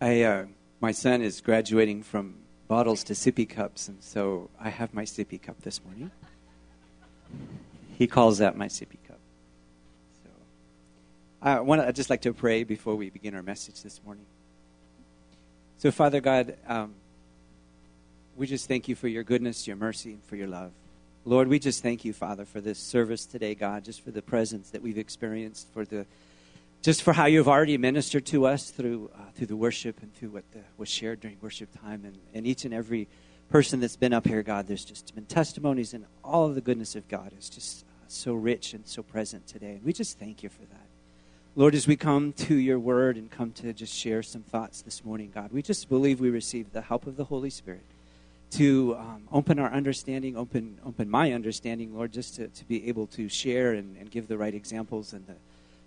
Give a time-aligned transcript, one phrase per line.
[0.00, 0.46] I, uh,
[0.80, 2.36] my son is graduating from
[2.68, 6.10] bottles to sippy cups, and so I have my sippy cup this morning.
[7.96, 9.18] He calls that my sippy cup.
[10.22, 10.30] So
[11.40, 14.26] I want to just like to pray before we begin our message this morning.
[15.78, 16.94] So, Father God, um,
[18.36, 20.72] we just thank you for your goodness, your mercy, and for your love.
[21.24, 24.70] Lord, we just thank you, Father, for this service today, God, just for the presence
[24.70, 26.04] that we've experienced, for the
[26.86, 30.28] just for how you've already ministered to us through uh, through the worship and through
[30.28, 33.08] what the, was shared during worship time, and, and each and every
[33.50, 36.94] person that's been up here, God, there's just been testimonies, and all of the goodness
[36.94, 40.44] of God is just uh, so rich and so present today, and we just thank
[40.44, 40.86] you for that.
[41.56, 45.04] Lord, as we come to your word and come to just share some thoughts this
[45.04, 47.82] morning, God, we just believe we receive the help of the Holy Spirit
[48.52, 53.08] to um, open our understanding, open open my understanding, Lord, just to, to be able
[53.08, 55.34] to share and, and give the right examples and the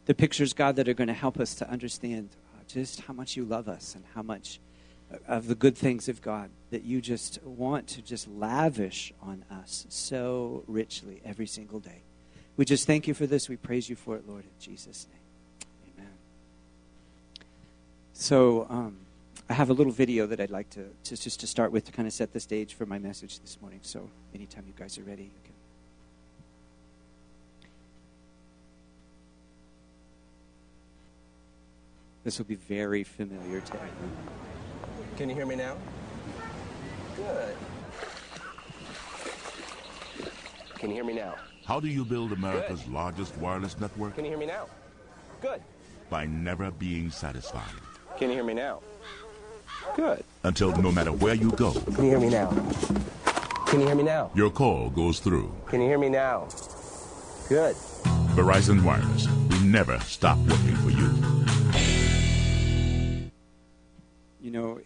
[0.09, 3.37] the pictures, God, that are going to help us to understand uh, just how much
[3.37, 4.59] you love us and how much
[5.13, 9.45] uh, of the good things of God that you just want to just lavish on
[9.51, 12.01] us so richly every single day.
[12.57, 13.47] We just thank you for this.
[13.49, 15.93] We praise you for it, Lord, in Jesus' name.
[15.95, 16.13] Amen.
[18.13, 18.97] So, um,
[19.47, 21.91] I have a little video that I'd like to, to, just to start with to
[21.91, 23.81] kind of set the stage for my message this morning.
[23.83, 25.53] So, anytime you guys are ready, you can
[32.29, 34.17] This will be very familiar to everyone.
[35.17, 35.75] Can you hear me now?
[37.15, 37.55] Good.
[40.75, 41.37] Can you hear me now?
[41.65, 42.93] How do you build America's Good.
[42.93, 44.13] largest wireless network?
[44.13, 44.67] Can you hear me now?
[45.41, 45.59] Good.
[46.11, 47.63] By never being satisfied.
[48.19, 48.81] Can you hear me now?
[49.95, 50.23] Good.
[50.43, 51.71] Until no matter where you go.
[51.71, 52.51] Can you hear me now?
[53.65, 54.29] Can you hear me now?
[54.35, 55.51] Your call goes through.
[55.67, 56.47] Can you hear me now?
[57.47, 57.75] Good.
[58.35, 59.27] Verizon Wireless.
[59.49, 61.38] We never stop working for you.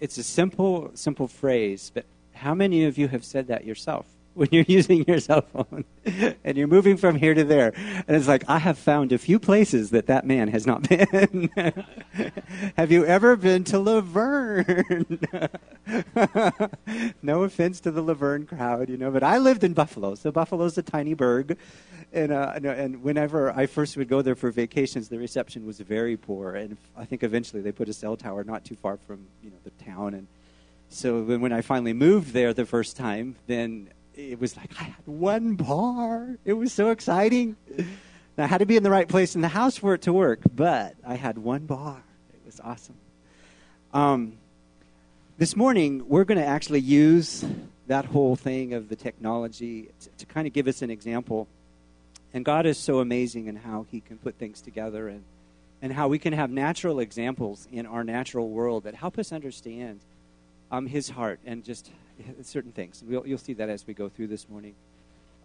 [0.03, 4.05] It's a simple, simple phrase, but how many of you have said that yourself?
[4.35, 5.85] when you're using your cell phone
[6.44, 7.73] and you're moving from here to there.
[8.07, 11.49] And it's like, I have found a few places that that man has not been.
[12.75, 15.19] have you ever been to Laverne?
[17.22, 20.16] no offense to the Laverne crowd, you know, but I lived in Buffalo.
[20.16, 21.57] So Buffalo's a tiny burg.
[22.11, 26.16] And, uh, and whenever I first would go there for vacations, the reception was very
[26.17, 26.53] poor.
[26.53, 29.57] And I think eventually they put a cell tower not too far from, you know,
[29.63, 30.13] the town.
[30.13, 30.27] And
[30.89, 35.06] so when I finally moved there the first time, then it was like I had
[35.06, 36.38] one bar.
[36.46, 37.56] It was so exciting.
[38.38, 40.40] I had to be in the right place in the house for it to work,
[40.56, 42.01] but I had one bar.
[42.34, 42.96] It was awesome.
[43.94, 44.34] Um,
[45.38, 47.46] this morning, we're going to actually use
[47.88, 51.47] that whole thing of the technology to, to kind of give us an example.
[52.34, 55.23] And God is so amazing in how He can put things together and,
[55.81, 60.00] and how we can have natural examples in our natural world that help us understand
[60.72, 61.91] um, His heart and just
[62.41, 63.03] certain things.
[63.06, 64.75] We'll, you'll see that as we go through this morning.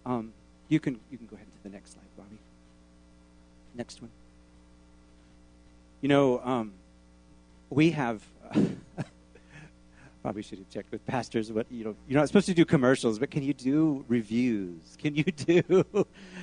[0.07, 0.33] Um,
[0.69, 2.39] you can you can go ahead to the next slide, Bobby.
[3.75, 4.11] Next one.
[6.01, 6.73] You know, um,
[7.71, 8.23] we have.
[10.23, 11.51] probably should have checked with pastors.
[11.53, 14.97] What you know, you're not supposed to do commercials, but can you do reviews?
[14.99, 15.85] Can you do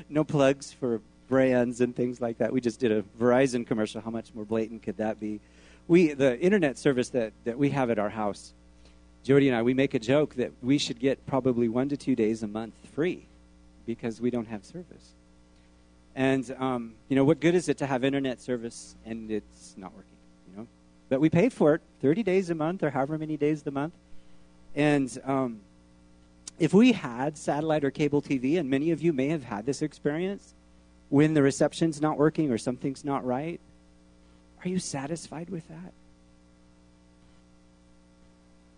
[0.10, 2.52] no plugs for brands and things like that?
[2.52, 4.02] We just did a Verizon commercial.
[4.02, 5.40] How much more blatant could that be?
[5.88, 8.54] We the internet service that that we have at our house
[9.26, 12.16] Jody and I, we make a joke that we should get probably one to two
[12.16, 13.26] days a month free
[13.88, 15.14] because we don't have service.
[16.16, 19.92] And, um, you know, what good is it to have internet service and it's not
[19.96, 20.12] working,
[20.52, 20.68] you know?
[21.10, 23.94] But we pay for it 30 days a month or however many days the month.
[24.76, 25.62] And um,
[26.60, 29.82] if we had satellite or cable TV, and many of you may have had this
[29.82, 30.54] experience,
[31.10, 33.60] when the reception's not working or something's not right,
[34.64, 35.94] are you satisfied with that?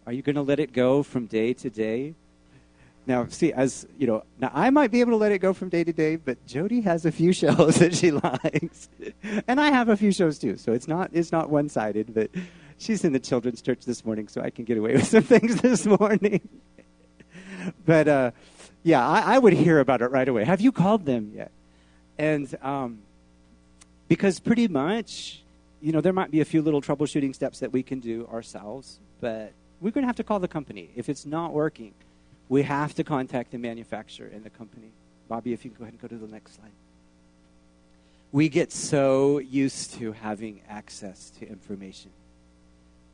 [0.08, 2.14] Are you going to let it go from day to day?
[3.06, 5.68] Now, see, as you know, now I might be able to let it go from
[5.68, 8.88] day to day, but Jody has a few shows that she likes,
[9.48, 10.56] and I have a few shows too.
[10.56, 12.14] So it's not it's not one sided.
[12.14, 12.32] But
[12.78, 15.60] she's in the children's church this morning, so I can get away with some things
[15.60, 16.40] this morning.
[17.86, 18.32] but uh,
[18.84, 20.46] yeah, I, I, would hear about it right away.
[20.46, 21.52] Have you called them yet?
[22.18, 23.00] And um,
[24.08, 25.44] because pretty much,
[25.82, 29.00] you know, there might be a few little troubleshooting steps that we can do ourselves,
[29.20, 30.90] but we're going to have to call the company.
[30.96, 31.94] If it's not working,
[32.50, 34.92] we have to contact the manufacturer and the company.
[35.28, 36.72] Bobby, if you can go ahead and go to the next slide.
[38.32, 42.12] We get so used to having access to information.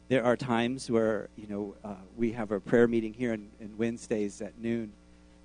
[0.10, 3.78] There are times where, you know, uh, we have our prayer meeting here on, on,
[3.78, 4.92] Wednesdays at noon,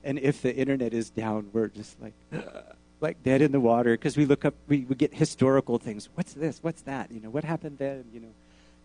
[0.05, 2.15] and if the internet is down, we're just like,
[3.01, 6.09] like dead in the water because we look up, we, we get historical things.
[6.15, 6.59] What's this?
[6.63, 7.11] What's that?
[7.13, 8.05] You know, what happened then?
[8.13, 8.33] You know,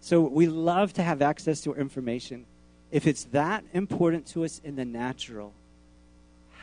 [0.04, 2.46] So we love to have access to information.
[2.92, 5.54] If it's that important to us in the natural,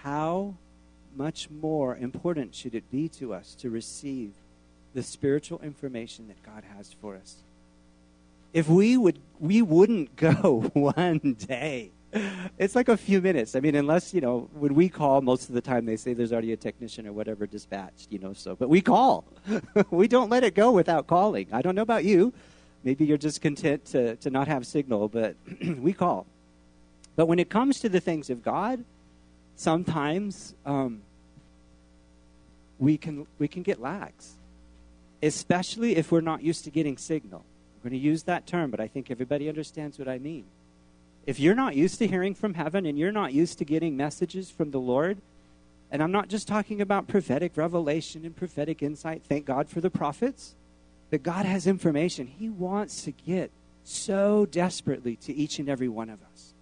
[0.02, 0.56] how
[1.16, 4.32] much more important should it be to us to receive
[4.92, 7.36] the spiritual information that God has for us?
[8.52, 11.92] If we would we wouldn't go one day.
[12.58, 13.56] It's like a few minutes.
[13.56, 16.32] I mean, unless, you know, when we call, most of the time they say there's
[16.32, 19.24] already a technician or whatever dispatched, you know, so, but we call.
[19.90, 21.46] we don't let it go without calling.
[21.52, 22.34] I don't know about you.
[22.82, 25.36] Maybe you're just content to, to not have signal, but
[25.78, 26.26] we call.
[27.16, 28.84] But when it comes to the things of God,
[29.56, 31.02] sometimes um,
[32.78, 34.32] we can we can get lags,
[35.22, 37.44] especially if we're not used to getting signal.
[37.76, 40.44] I'm going to use that term, but I think everybody understands what I mean.
[41.26, 44.50] If you're not used to hearing from heaven and you're not used to getting messages
[44.50, 45.18] from the Lord,
[45.90, 49.90] and I'm not just talking about prophetic revelation and prophetic insight, thank God for the
[49.90, 50.54] prophets,
[51.10, 53.50] but God has information He wants to get
[53.84, 56.54] so desperately to each and every one of us.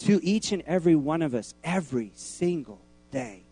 [0.00, 2.80] To each and every one of us every single
[3.10, 3.42] day.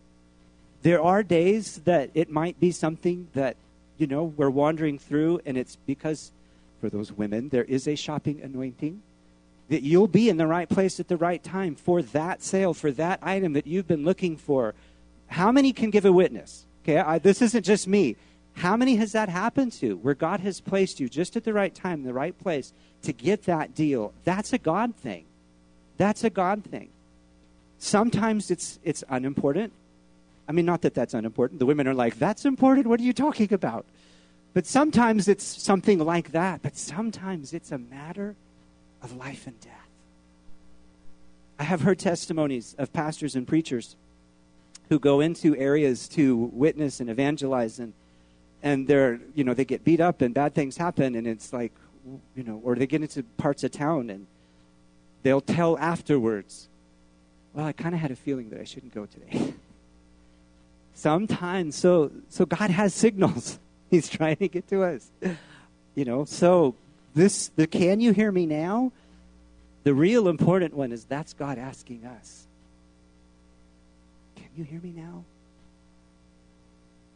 [0.81, 3.55] There are days that it might be something that,
[3.97, 6.31] you know, we're wandering through, and it's because
[6.79, 9.01] for those women, there is a shopping anointing.
[9.69, 12.91] That you'll be in the right place at the right time for that sale, for
[12.91, 14.73] that item that you've been looking for.
[15.27, 16.65] How many can give a witness?
[16.83, 18.17] Okay, I, this isn't just me.
[18.55, 21.73] How many has that happened to where God has placed you just at the right
[21.73, 24.13] time, the right place to get that deal?
[24.23, 25.25] That's a God thing.
[25.97, 26.89] That's a God thing.
[27.79, 29.73] Sometimes it's it's unimportant.
[30.47, 31.59] I mean, not that that's unimportant.
[31.59, 32.87] The women are like, "That's important.
[32.87, 33.85] What are you talking about?"
[34.53, 36.61] But sometimes it's something like that.
[36.61, 38.35] But sometimes it's a matter
[39.01, 39.81] of life and death.
[41.57, 43.95] I have heard testimonies of pastors and preachers
[44.89, 47.93] who go into areas to witness and evangelize and
[48.63, 51.71] and they're you know they get beat up and bad things happen and it's like
[52.35, 54.27] you know or they get into parts of town and
[55.23, 56.67] they'll tell afterwards
[57.53, 59.53] well i kind of had a feeling that i shouldn't go today
[60.93, 63.59] sometimes so so god has signals
[63.91, 65.11] He's trying to get to us.
[65.95, 66.75] You know, so
[67.13, 68.93] this the can you hear me now?
[69.83, 72.47] The real important one is that's God asking us.
[74.37, 75.25] Can you hear me now?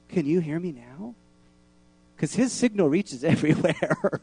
[0.09, 1.15] Can you hear me now?
[2.15, 4.21] Because his signal reaches everywhere.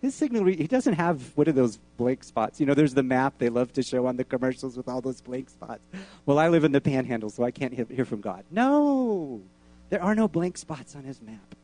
[0.00, 2.60] his signal, re- he doesn't have one of those blank spots.
[2.60, 5.20] You know, there's the map they love to show on the commercials with all those
[5.20, 5.80] blank spots.
[6.26, 8.44] Well, I live in the panhandle, so I can't hear, hear from God.
[8.50, 9.42] No,
[9.90, 11.54] there are no blank spots on his map.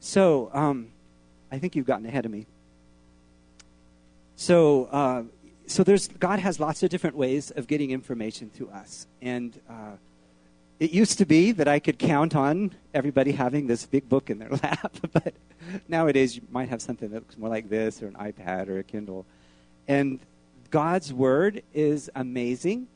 [0.00, 0.88] So, um,
[1.50, 2.46] I think you've gotten ahead of me.
[4.36, 5.22] So, uh,
[5.66, 9.96] so there's God has lots of different ways of getting information to us, and uh,
[10.80, 14.38] it used to be that I could count on everybody having this big book in
[14.38, 15.34] their lap, but
[15.88, 18.84] nowadays you might have something that looks more like this, or an iPad, or a
[18.84, 19.26] Kindle,
[19.86, 20.20] and
[20.70, 22.86] God's word is amazing.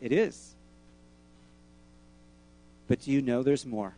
[0.00, 0.54] It is.
[2.88, 3.94] But do you know there's more?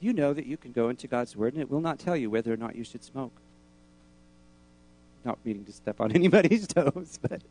[0.00, 2.16] Do you know that you can go into God's Word and it will not tell
[2.16, 3.32] you whether or not you should smoke?
[5.24, 7.42] Not meaning to step on anybody's toes, but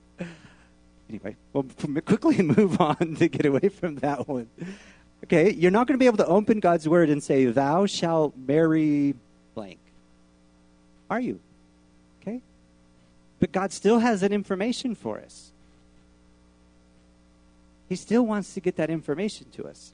[1.10, 1.66] anyway, we'll
[2.02, 4.50] quickly move on to get away from that one.
[5.26, 8.36] Okay, you're not going to be able to open God's Word and say, Thou shalt
[8.38, 9.16] marry
[9.54, 9.80] blank.
[11.10, 11.40] Are you?
[12.22, 12.42] Okay?
[13.40, 15.52] But God still has that information for us.
[17.90, 19.94] He still wants to get that information to us.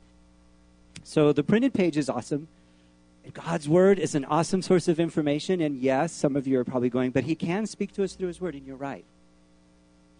[1.03, 2.47] So the printed page is awesome.
[3.33, 5.61] God's word is an awesome source of information.
[5.61, 8.27] And yes, some of you are probably going, but He can speak to us through
[8.27, 9.05] His word, and you're right.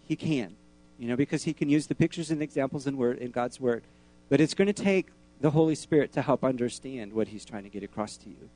[0.06, 0.56] He can,
[0.98, 3.82] you know, because He can use the pictures and examples in word in God's word.
[4.28, 5.06] But it's going to take
[5.40, 8.50] the Holy Spirit to help understand what He's trying to get across to you.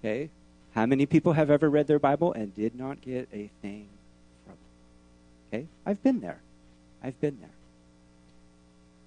[0.00, 0.30] Okay?
[0.74, 3.88] How many people have ever read their Bible and did not get a thing
[4.44, 4.54] from
[5.52, 5.56] it?
[5.56, 5.66] Okay?
[5.86, 6.40] I've been there.
[7.02, 7.50] I've been there.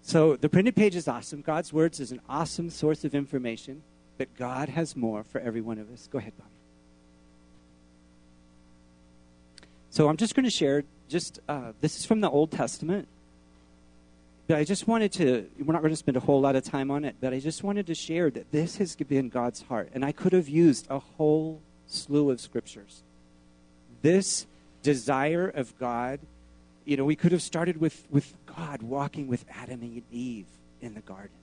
[0.03, 1.41] So the printed page is awesome.
[1.41, 3.84] God's words is an awesome source of information,
[4.17, 6.07] but God has more for every one of us.
[6.12, 6.50] Go ahead, Bobby.
[9.89, 10.83] So I'm just going to share.
[11.09, 13.07] Just uh, this is from the Old Testament,
[14.47, 15.50] but I just wanted to.
[15.59, 17.63] We're not going to spend a whole lot of time on it, but I just
[17.63, 21.00] wanted to share that this has been God's heart, and I could have used a
[21.00, 23.03] whole slew of scriptures.
[24.01, 24.45] This
[24.83, 26.19] desire of God
[26.88, 30.45] you know, we could have started with, with God walking with Adam and Eve
[30.79, 31.36] in the garden.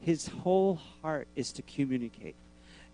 [0.00, 2.34] His whole heart is to communicate.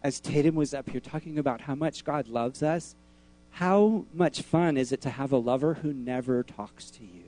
[0.03, 2.95] As Tatum was up here talking about how much God loves us,
[3.53, 7.25] how much fun is it to have a lover who never talks to you?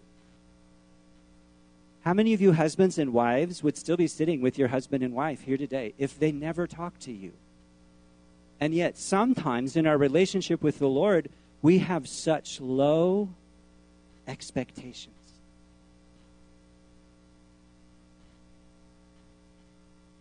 [2.03, 5.15] How many of you husbands and wives would still be sitting with your husband and
[5.15, 7.33] wife here today if they never talked to you?
[8.61, 11.29] And yet, sometimes in our relationship with the Lord,
[11.63, 13.29] we have such low
[14.27, 15.15] expectations.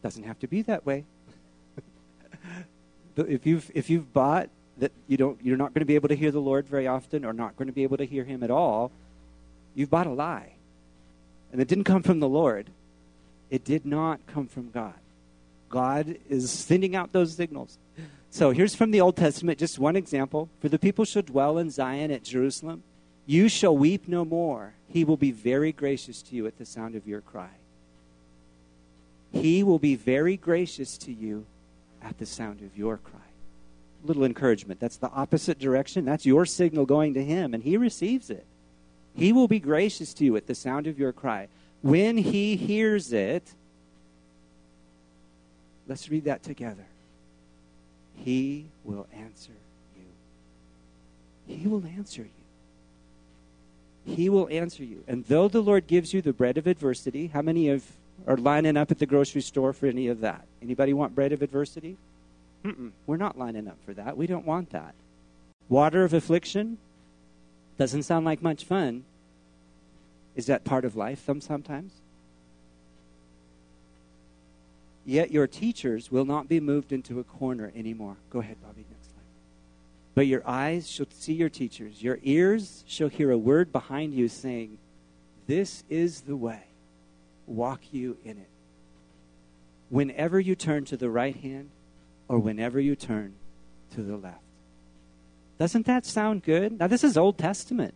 [0.08, 1.04] Doesn't have to be that way.
[3.18, 4.48] if you've if you've bought
[4.78, 7.26] that you don't you're not going to be able to hear the Lord very often
[7.26, 8.90] or not going to be able to hear him at all,
[9.76, 10.54] you've bought a lie.
[11.52, 12.70] And it didn't come from the Lord.
[13.50, 14.94] It did not come from God.
[15.68, 17.78] God is sending out those signals.
[18.30, 20.48] So here's from the Old Testament, just one example.
[20.62, 22.84] For the people shall dwell in Zion at Jerusalem.
[23.26, 24.76] You shall weep no more.
[24.88, 27.50] He will be very gracious to you at the sound of your cry.
[29.32, 31.46] He will be very gracious to you
[32.02, 33.20] at the sound of your cry.
[34.04, 34.80] Little encouragement.
[34.80, 36.06] That's the opposite direction.
[36.06, 38.46] That's your signal going to Him, and He receives it.
[39.16, 41.48] He will be gracious to you at the sound of your cry.
[41.82, 43.44] When He hears it,
[45.88, 46.86] let's read that together.
[48.16, 49.52] He will answer
[51.48, 51.56] you.
[51.56, 52.30] He will answer you.
[54.16, 55.04] He will answer you.
[55.08, 57.84] And though the Lord gives you the bread of adversity, how many of
[58.26, 60.46] are lining up at the grocery store for any of that?
[60.62, 61.98] Anybody want bread of adversity?
[62.66, 64.18] Mm-mm, we're not lining up for that.
[64.18, 64.96] We don't want that.
[65.70, 66.78] Water of affliction
[67.78, 69.04] doesn't sound like much fun.
[70.36, 71.92] Is that part of life sometimes?
[75.06, 78.18] Yet your teachers will not be moved into a corner anymore.
[78.30, 79.24] Go ahead, Bobby, next slide.
[80.16, 84.28] But your eyes shall see your teachers, your ears shall hear a word behind you
[84.28, 84.78] saying,
[85.48, 86.67] This is the way,
[87.48, 88.50] walk you in it.
[89.89, 91.70] Whenever you turn to the right hand
[92.27, 93.34] or whenever you turn
[93.96, 94.42] to the left.
[95.58, 96.77] Doesn't that sound good?
[96.77, 97.94] Now, this is Old Testament.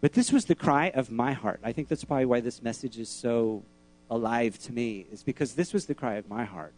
[0.00, 1.60] But this was the cry of my heart.
[1.64, 3.62] I think that's probably why this message is so
[4.10, 6.72] alive to me is because this was the cry of my heart.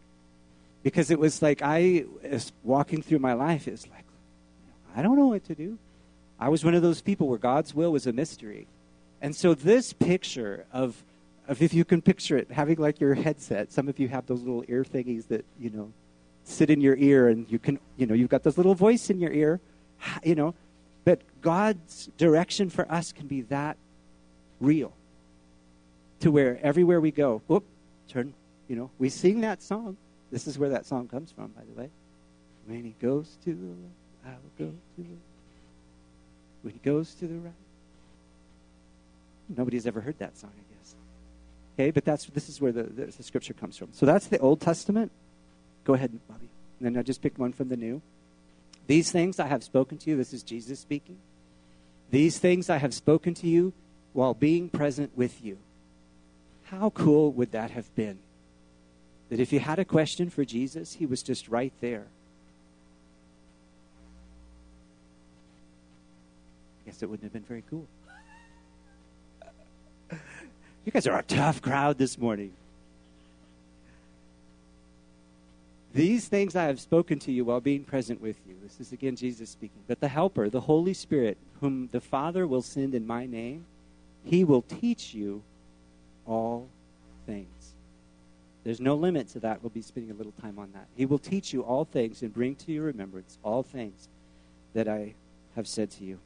[0.82, 4.04] Because it was like I was walking through my life, it's like,
[4.96, 5.78] I don't know what to do.
[6.38, 8.66] I was one of those people where God's will was a mystery.
[9.20, 11.02] And so this picture of,
[11.46, 14.40] of if you can picture it, having like your headset, some of you have those
[14.40, 15.92] little ear thingies that, you know,
[16.44, 19.20] sit in your ear and you can, you know, you've got this little voice in
[19.20, 19.60] your ear,
[20.22, 20.54] you know,
[21.04, 23.76] but God's direction for us can be that
[24.60, 24.92] real
[26.20, 27.64] to where everywhere we go, whoop,
[28.08, 28.34] turn,
[28.68, 29.96] you know, we sing that song.
[30.30, 31.90] This is where that song comes from, by the way.
[32.66, 35.08] When he goes to the left, I will go to the
[36.62, 37.52] When he goes to the right.
[39.56, 40.94] Nobody's ever heard that song, I guess.
[41.74, 43.88] Okay, but that's this is where the, the, the scripture comes from.
[43.92, 45.10] So that's the Old Testament.
[45.84, 46.48] Go ahead, Bobby.
[46.78, 48.00] And then I just picked one from the New.
[48.86, 50.16] These things I have spoken to you.
[50.16, 51.18] This is Jesus speaking.
[52.10, 53.72] These things I have spoken to you
[54.12, 55.58] while being present with you.
[56.64, 58.18] How cool would that have been?
[59.28, 62.06] That if you had a question for Jesus, he was just right there.
[66.82, 67.86] I guess it wouldn't have been very cool.
[70.84, 72.52] You guys are a tough crowd this morning.
[75.92, 78.54] These things I have spoken to you while being present with you.
[78.62, 79.82] This is again Jesus speaking.
[79.88, 83.66] But the Helper, the Holy Spirit, whom the Father will send in my name,
[84.24, 85.42] he will teach you
[86.26, 86.68] all
[87.26, 87.74] things.
[88.62, 89.62] There's no limit to that.
[89.62, 90.86] We'll be spending a little time on that.
[90.96, 94.08] He will teach you all things and bring to your remembrance all things
[94.74, 95.14] that I
[95.56, 96.20] have said to you.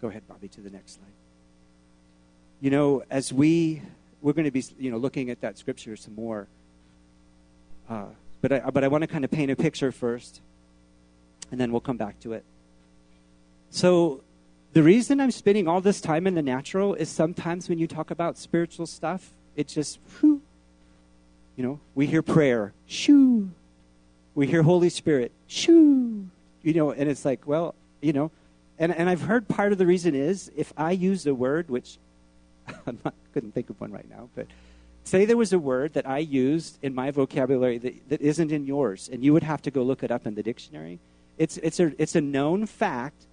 [0.00, 1.21] Go ahead, Bobby, to the next slide.
[2.62, 3.82] You know, as we
[4.22, 6.46] we're going to be, you know, looking at that scripture some more.
[7.90, 8.04] Uh,
[8.40, 10.40] but I, but I want to kind of paint a picture first,
[11.50, 12.44] and then we'll come back to it.
[13.70, 14.22] So
[14.72, 18.10] the reason I'm spending all this time in the natural is sometimes when you talk
[18.12, 20.40] about spiritual stuff, it just, whew,
[21.56, 23.50] you know, we hear prayer, shoo.
[24.34, 26.28] We hear Holy Spirit, shoo.
[26.62, 28.30] You know, and it's like, well, you know,
[28.78, 31.98] and, and I've heard part of the reason is if I use a word, which
[33.04, 34.46] I couldn't think of one right now, but
[35.04, 38.66] say there was a word that I used in my vocabulary that, that isn't in
[38.66, 40.98] yours, and you would have to go look it up in the dictionary.
[41.38, 43.26] It's, it's, a, it's a known fact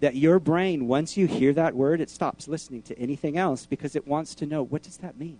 [0.00, 3.96] that your brain, once you hear that word, it stops listening to anything else because
[3.96, 5.38] it wants to know what does that mean?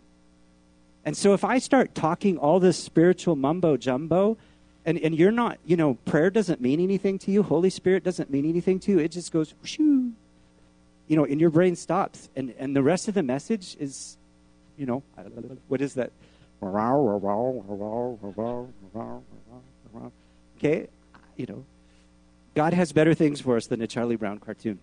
[1.05, 4.39] And so if I start talking all this spiritual mumbo jumbo,
[4.87, 8.31] and, and you're not, you know, prayer doesn't mean anything to you, Holy Spirit doesn't
[8.31, 10.13] mean anything to you, it just goes, shoo,
[11.07, 12.29] you know, and your brain stops.
[12.37, 14.17] And, and the rest of the message is,
[14.77, 15.03] you know,
[15.69, 16.13] what is that?
[20.57, 20.87] Okay,
[21.37, 21.65] you know,
[22.55, 24.79] God has better things for us than a Charlie Brown cartoon.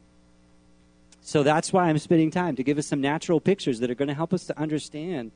[1.22, 4.08] So that's why I'm spending time to give us some natural pictures that are going
[4.08, 5.32] to help us to understand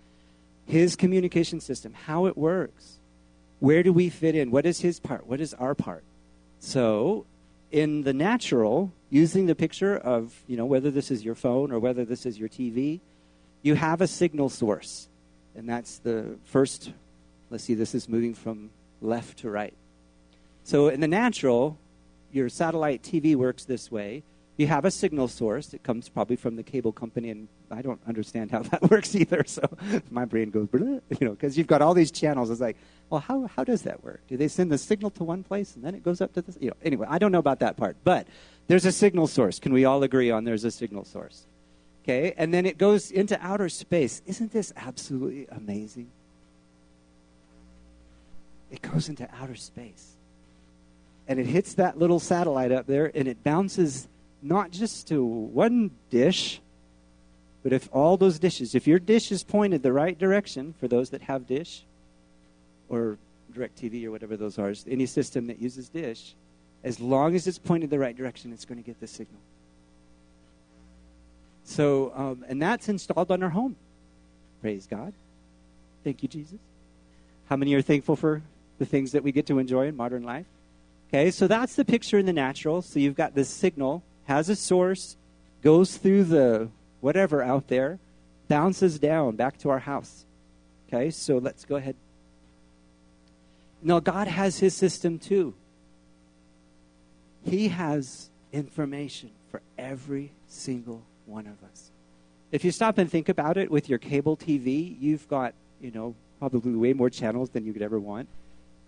[0.66, 3.00] his communication system, how it works.
[3.60, 4.52] Where do we fit in?
[4.52, 5.28] What is his part?
[5.28, 6.04] What is our part?
[6.60, 7.26] So,
[7.72, 11.80] in the natural, using the picture of, you know, whether this is your phone or
[11.80, 13.00] whether this is your TV,
[13.62, 15.08] you have a signal source.
[15.56, 16.92] And that's the first,
[17.50, 19.74] let's see, this is moving from left to right.
[20.66, 21.78] So, in the natural,
[22.34, 24.24] your satellite TV works this way
[24.58, 25.74] you have a signal source.
[25.74, 29.44] It comes probably from the cable company, and I don't understand how that works either.
[29.46, 29.62] So
[30.10, 32.50] my brain goes, you know, because you've got all these channels.
[32.50, 32.78] It's like,
[33.10, 34.22] well, how, how does that work?
[34.28, 36.58] Do they send the signal to one place and then it goes up to this?
[36.60, 37.98] You know, anyway, I don't know about that part.
[38.04, 38.28] But
[38.68, 39.60] there's a signal source.
[39.60, 41.46] Can we all agree on there's a signal source?
[42.04, 44.22] Okay, and then it goes into outer space.
[44.28, 46.12] Isn't this absolutely amazing?
[48.72, 50.14] It goes into outer space.
[51.28, 54.08] And it hits that little satellite up there and it bounces
[54.46, 56.62] not just to one dish,
[57.64, 61.10] but if all those dishes, if your dish is pointed the right direction for those
[61.10, 61.84] that have dish
[62.88, 63.18] or
[63.54, 66.36] DirecTV or whatever those are, any system that uses dish,
[66.84, 69.42] as long as it's pointed the right direction, it's going to get the signal.
[71.64, 73.76] So, um, and that's installed on our home.
[74.62, 75.14] Praise God.
[76.04, 76.60] Thank you, Jesus.
[77.50, 78.44] How many are thankful for
[78.78, 80.46] the things that we get to enjoy in modern life?
[81.10, 82.84] Okay, so that's the picture in the natural.
[82.84, 85.18] So you've got this signal has a source,
[85.62, 86.70] goes through the
[87.02, 88.00] whatever out there,
[88.48, 90.26] bounces down back to our house.
[90.88, 91.96] Okay, so let's go ahead.
[93.82, 95.54] Now, God has his system too.
[97.44, 101.92] He has information for every single one of us.
[102.52, 106.16] If you stop and think about it with your cable TV, you've got, you know,
[106.40, 108.28] probably way more channels than you could ever want.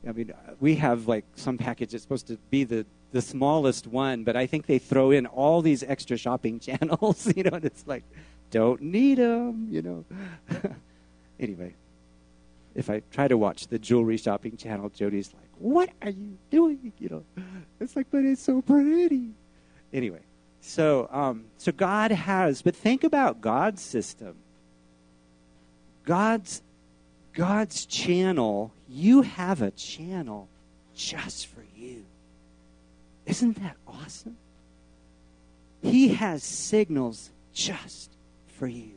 [0.07, 4.23] I mean, we have like some package that's supposed to be the the smallest one,
[4.23, 7.85] but I think they throw in all these extra shopping channels, you know, and it's
[7.87, 8.03] like,
[8.51, 10.05] don't need them, you know.
[11.39, 11.73] anyway,
[12.75, 16.93] if I try to watch the jewelry shopping channel, Jody's like, what are you doing?
[16.99, 17.43] You know,
[17.79, 19.31] it's like, but it's so pretty.
[19.91, 20.21] Anyway,
[20.61, 24.35] so um, so God has, but think about God's system.
[26.05, 26.61] God's
[27.33, 28.71] God's channel.
[28.89, 30.47] You have a channel
[30.95, 31.56] just for.
[33.27, 34.37] Isn't that awesome?
[35.81, 38.09] He has signals just
[38.47, 38.93] for you.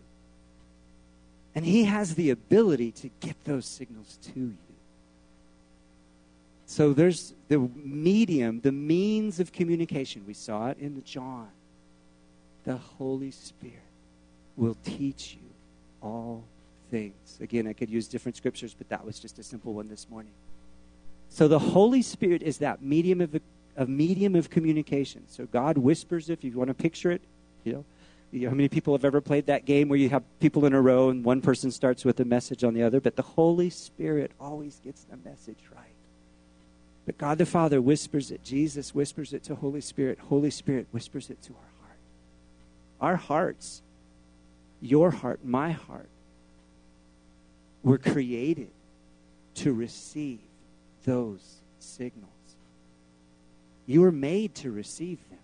[1.54, 4.56] And He has the ability to get those signals to you.
[6.66, 10.22] So there's the medium, the means of communication.
[10.26, 11.48] We saw it in John.
[12.64, 13.74] The Holy Spirit
[14.56, 15.48] will teach you
[16.00, 16.44] all
[16.90, 17.38] things.
[17.40, 20.32] Again, I could use different scriptures, but that was just a simple one this morning.
[21.28, 23.34] So the Holy Spirit is that medium of
[23.80, 25.22] a medium of communication.
[25.26, 27.22] So God whispers, if you want to picture it,
[27.64, 27.84] you know,
[28.30, 30.74] you know, how many people have ever played that game where you have people in
[30.74, 33.70] a row and one person starts with a message on the other, but the Holy
[33.70, 35.86] Spirit always gets the message right.
[37.06, 41.30] But God the Father whispers it, Jesus whispers it to Holy Spirit, Holy Spirit whispers
[41.30, 41.98] it to our heart.
[43.00, 43.80] Our hearts,
[44.82, 46.10] your heart, my heart,
[47.82, 48.70] were created
[49.54, 50.40] to receive
[51.06, 52.39] those signals.
[53.90, 55.40] You were made to receive them.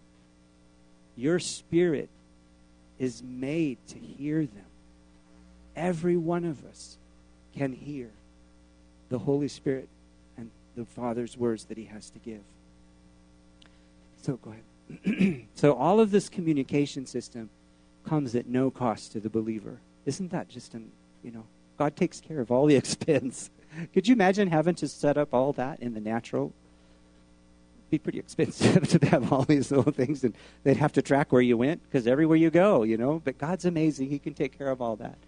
[1.17, 2.09] Your spirit
[2.97, 4.65] is made to hear them.
[5.75, 6.97] Every one of us
[7.57, 8.09] can hear
[9.09, 9.89] the Holy Spirit
[10.37, 12.43] and the Father's words that He has to give.
[14.23, 15.47] So go ahead.
[15.57, 17.51] so all of this communication system
[18.05, 19.81] comes at no cost to the believer.
[20.05, 20.93] Isn't that just an,
[21.25, 21.47] you know,
[21.79, 23.51] God takes care of all the expense.
[23.93, 26.53] Could you imagine having to set up all that in the natural
[27.91, 31.43] be pretty expensive to have all these little things, and they'd have to track where
[31.43, 33.21] you went because everywhere you go, you know.
[33.25, 35.19] But God's amazing; He can take care of all that.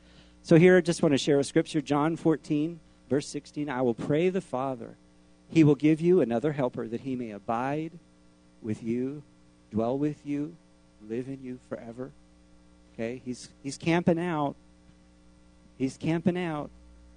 [0.43, 3.69] So here, I just want to share a scripture, John 14, verse 16.
[3.69, 4.97] I will pray the Father;
[5.51, 7.93] He will give you another helper that He may abide
[8.63, 9.23] with you,
[9.71, 10.57] dwell with you,
[11.09, 12.11] live in you forever.
[12.95, 14.57] Okay, He's He's camping out.
[15.79, 16.71] He's camping out.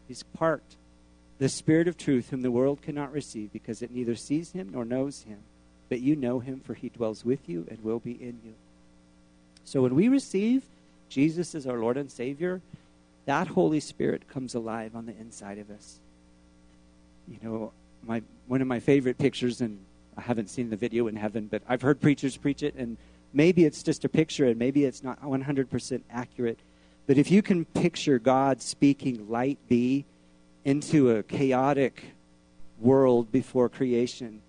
[0.07, 0.75] He's parked
[1.41, 4.85] the Spirit of truth, whom the world cannot receive, because it neither sees him nor
[4.85, 5.39] knows him.
[5.89, 8.53] But you know him, for he dwells with you and will be in you.
[9.65, 10.61] So when we receive
[11.09, 12.61] Jesus as our Lord and Savior,
[13.25, 15.97] that Holy Spirit comes alive on the inside of us.
[17.27, 17.71] You know,
[18.05, 19.79] my one of my favorite pictures, and
[20.15, 22.97] I haven't seen the video in heaven, but I've heard preachers preach it, and
[23.33, 26.59] maybe it's just a picture, and maybe it's not 100% accurate.
[27.07, 30.05] But if you can picture God speaking, light be,
[30.63, 32.03] into a chaotic
[32.79, 34.41] world before creation.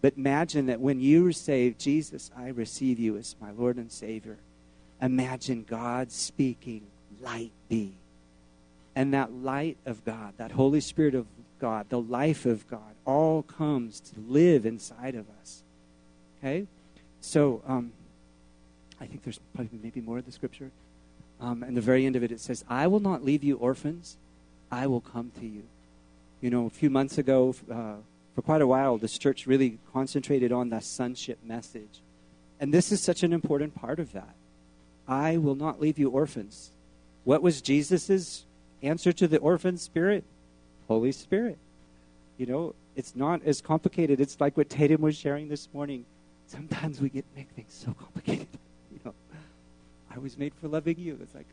[0.00, 4.38] But imagine that when you receive Jesus, I receive you as my Lord and Savior.
[5.02, 6.82] imagine God speaking,
[7.22, 7.94] light be.
[8.94, 11.26] And that light of God, that Holy Spirit of
[11.58, 15.62] God, the life of God, all comes to live inside of us.
[16.38, 16.66] Okay?
[17.20, 17.92] So, um,
[19.00, 20.70] I think there's probably maybe more of the scripture.
[21.40, 24.16] Um, and the very end of it, it says, I will not leave you orphans,
[24.70, 25.64] I will come to you.
[26.40, 27.94] You know, a few months ago, uh,
[28.34, 32.00] for quite a while, this church really concentrated on the sonship message.
[32.58, 34.34] And this is such an important part of that.
[35.08, 36.70] I will not leave you orphans.
[37.24, 38.44] What was Jesus'
[38.82, 40.24] answer to the orphan spirit?
[40.88, 41.58] Holy Spirit.
[42.38, 44.20] You know, it's not as complicated.
[44.20, 46.04] It's like what Tatum was sharing this morning.
[46.46, 48.46] Sometimes we get make things so complicated.
[48.92, 49.14] You know,
[50.12, 51.16] I was made for loving you.
[51.22, 51.46] It's like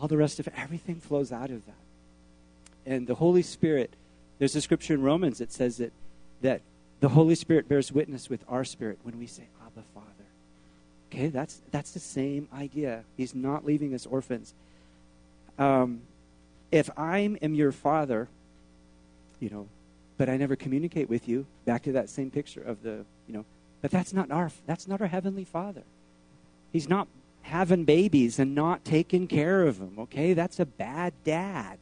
[0.00, 1.85] all the rest of everything flows out of that.
[2.86, 3.94] And the Holy Spirit,
[4.38, 5.92] there's a scripture in Romans that says that
[6.42, 6.60] that
[7.00, 10.06] the Holy Spirit bears witness with our spirit when we say, Abba, Father.
[11.10, 13.04] Okay, that's that's the same idea.
[13.16, 14.54] He's not leaving us orphans.
[15.58, 16.02] Um,
[16.70, 18.28] if I am your father,
[19.40, 19.68] you know,
[20.18, 23.44] but I never communicate with you, back to that same picture of the, you know,
[23.82, 25.82] but that's not our that's not our heavenly father.
[26.72, 27.08] He's not
[27.42, 30.34] having babies and not taking care of them, okay?
[30.34, 31.78] That's a bad dad.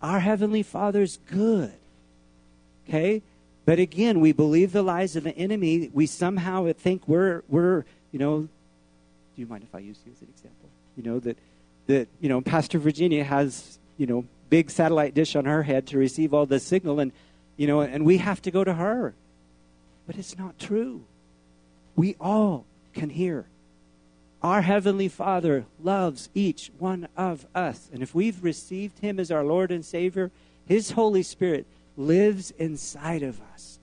[0.00, 1.72] Our heavenly father's good.
[2.88, 3.22] Okay?
[3.64, 5.90] But again, we believe the lies of the enemy.
[5.92, 8.48] We somehow think we're we're, you know, do
[9.36, 10.70] you mind if I use you as an example?
[10.96, 11.36] You know, that
[11.86, 15.98] that, you know, Pastor Virginia has, you know, big satellite dish on her head to
[15.98, 17.12] receive all the signal and
[17.56, 19.14] you know, and we have to go to her.
[20.06, 21.02] But it's not true.
[21.96, 23.44] We all can hear.
[24.42, 27.90] Our Heavenly Father loves each one of us.
[27.92, 30.30] And if we've received Him as our Lord and Savior,
[30.66, 33.78] His Holy Spirit lives inside of us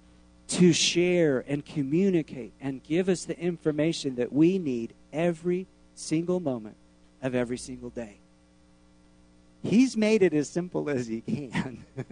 [0.47, 6.77] to share and communicate and give us the information that we need every single moment
[7.21, 8.15] of every single day.
[9.63, 11.83] He's made it as simple as He can.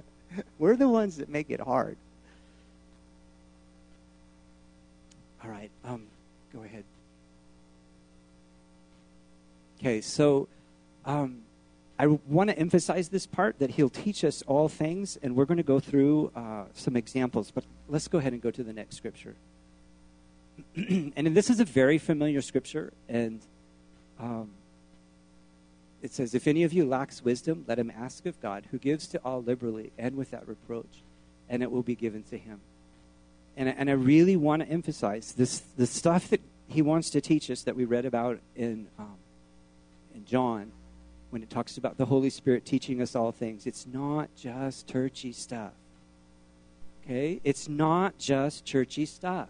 [0.59, 1.95] We're the ones that make it hard.
[5.43, 6.03] All right, um,
[6.53, 6.83] go ahead.
[9.83, 10.47] Okay, so
[11.03, 11.41] um,
[11.99, 15.57] I want to emphasize this part that he'll teach us all things, and we're going
[15.57, 17.51] to go through uh, some examples.
[17.51, 19.35] But let's go ahead and go to the next scripture.
[20.77, 23.41] and this is a very familiar scripture, and
[24.21, 24.51] um,
[26.01, 29.05] it says, If any of you lacks wisdom, let him ask of God, who gives
[29.07, 31.03] to all liberally and without reproach,
[31.49, 32.61] and it will be given to him.
[33.57, 37.51] And, and I really want to emphasize this the stuff that he wants to teach
[37.51, 39.17] us that we read about in, um,
[40.13, 40.71] in John
[41.29, 43.65] when it talks about the Holy Spirit teaching us all things.
[43.65, 45.73] It's not just churchy stuff.
[47.03, 47.41] Okay?
[47.43, 49.49] It's not just churchy stuff.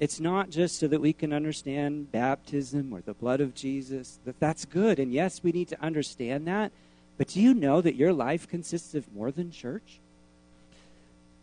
[0.00, 4.18] It's not just so that we can understand baptism or the blood of Jesus.
[4.24, 4.98] That that's good.
[4.98, 6.72] And yes, we need to understand that.
[7.16, 10.00] But do you know that your life consists of more than church?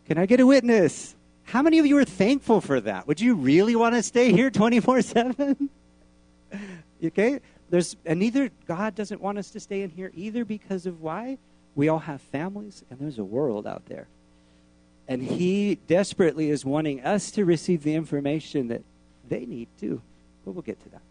[0.05, 1.15] Can I get a witness?
[1.43, 3.07] How many of you are thankful for that?
[3.07, 5.69] Would you really want to stay here 24 7?
[7.03, 7.39] Okay?
[7.71, 11.37] There's, and neither, God doesn't want us to stay in here either because of why?
[11.73, 14.07] We all have families and there's a world out there.
[15.07, 18.83] And He desperately is wanting us to receive the information that
[19.27, 20.01] they need too.
[20.43, 21.01] But we'll get to that.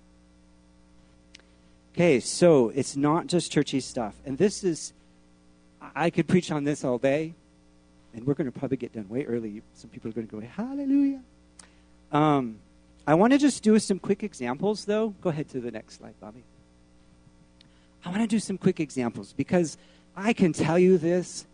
[1.94, 4.14] Okay, so it's not just churchy stuff.
[4.26, 4.92] And this is,
[5.94, 7.32] I could preach on this all day,
[8.14, 9.62] and we're going to probably get done way early.
[9.74, 11.22] Some people are going to go, Hallelujah.
[12.12, 12.58] Um,
[13.06, 15.14] I want to just do some quick examples, though.
[15.22, 16.44] Go ahead to the next slide, Bobby.
[18.04, 19.76] I want to do some quick examples because
[20.16, 21.46] I can tell you this,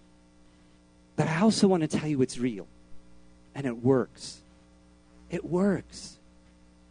[1.16, 2.66] but I also want to tell you it's real
[3.54, 4.38] and it works.
[5.30, 6.18] It works.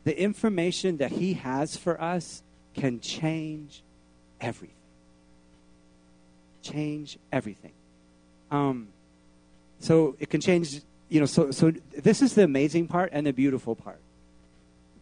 [0.03, 2.43] The information that He has for us
[2.75, 3.81] can change
[4.41, 4.75] everything.
[6.61, 7.71] Change everything.
[8.51, 8.89] Um,
[9.79, 13.33] so it can change, you know, so, so this is the amazing part and the
[13.33, 13.99] beautiful part.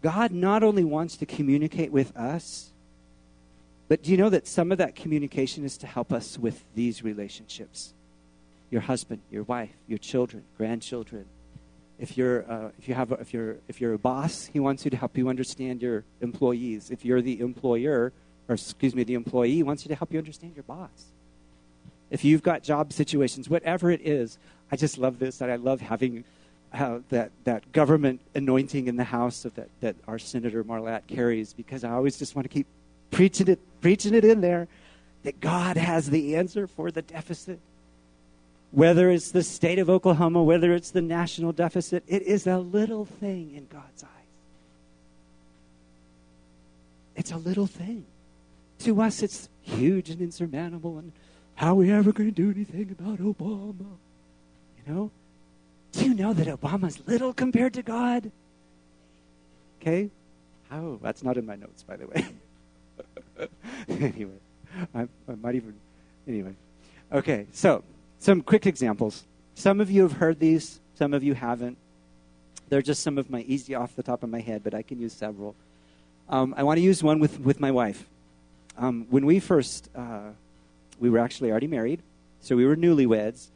[0.01, 2.72] God not only wants to communicate with us,
[3.87, 7.03] but do you know that some of that communication is to help us with these
[7.03, 7.93] relationships?
[8.71, 11.25] Your husband, your wife, your children, grandchildren.
[11.99, 14.83] If you're, uh, if, you have a, if, you're, if you're a boss, he wants
[14.83, 16.89] you to help you understand your employees.
[16.89, 18.11] If you're the employer,
[18.49, 21.05] or excuse me, the employee, he wants you to help you understand your boss.
[22.09, 24.37] If you've got job situations, whatever it is,
[24.71, 26.23] I just love this, that I love having
[26.73, 31.53] uh, that, that government anointing in the house of that, that our Senator Marlatt carries
[31.53, 32.67] because I always just want to keep
[33.13, 34.67] preaching it, preaching it in there
[35.23, 37.59] that God has the answer for the deficit.
[38.71, 43.05] Whether it's the state of Oklahoma, whether it's the national deficit, it is a little
[43.05, 44.09] thing in God's eyes.
[47.15, 48.05] It's a little thing.
[48.79, 50.97] To us, it's huge and insurmountable.
[50.97, 51.11] And
[51.55, 53.97] how are we ever going to do anything about Obama?
[54.77, 55.11] You know?
[55.91, 58.31] Do you know that Obama's little compared to God?
[59.79, 60.09] Okay?
[60.71, 62.25] Oh, that's not in my notes, by the way.
[63.89, 64.39] anyway,
[64.93, 65.75] I, I might even.
[66.27, 66.53] Anyway.
[67.11, 67.83] Okay, so
[68.19, 69.23] some quick examples.
[69.55, 71.77] Some of you have heard these, some of you haven't.
[72.69, 74.99] They're just some of my easy off the top of my head, but I can
[74.99, 75.55] use several.
[76.29, 78.07] Um, I want to use one with, with my wife.
[78.77, 80.31] Um, when we first, uh,
[80.99, 82.01] we were actually already married,
[82.41, 83.47] so we were newlyweds,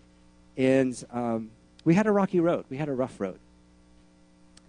[0.56, 1.50] and um,
[1.84, 2.65] we had a rocky road.
[2.70, 3.39] We had a rough road.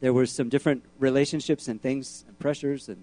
[0.01, 3.03] There were some different relationships and things and pressures and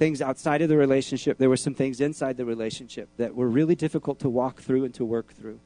[0.00, 1.36] things outside of the relationship.
[1.36, 4.94] There were some things inside the relationship that were really difficult to walk through and
[4.94, 5.60] to work through.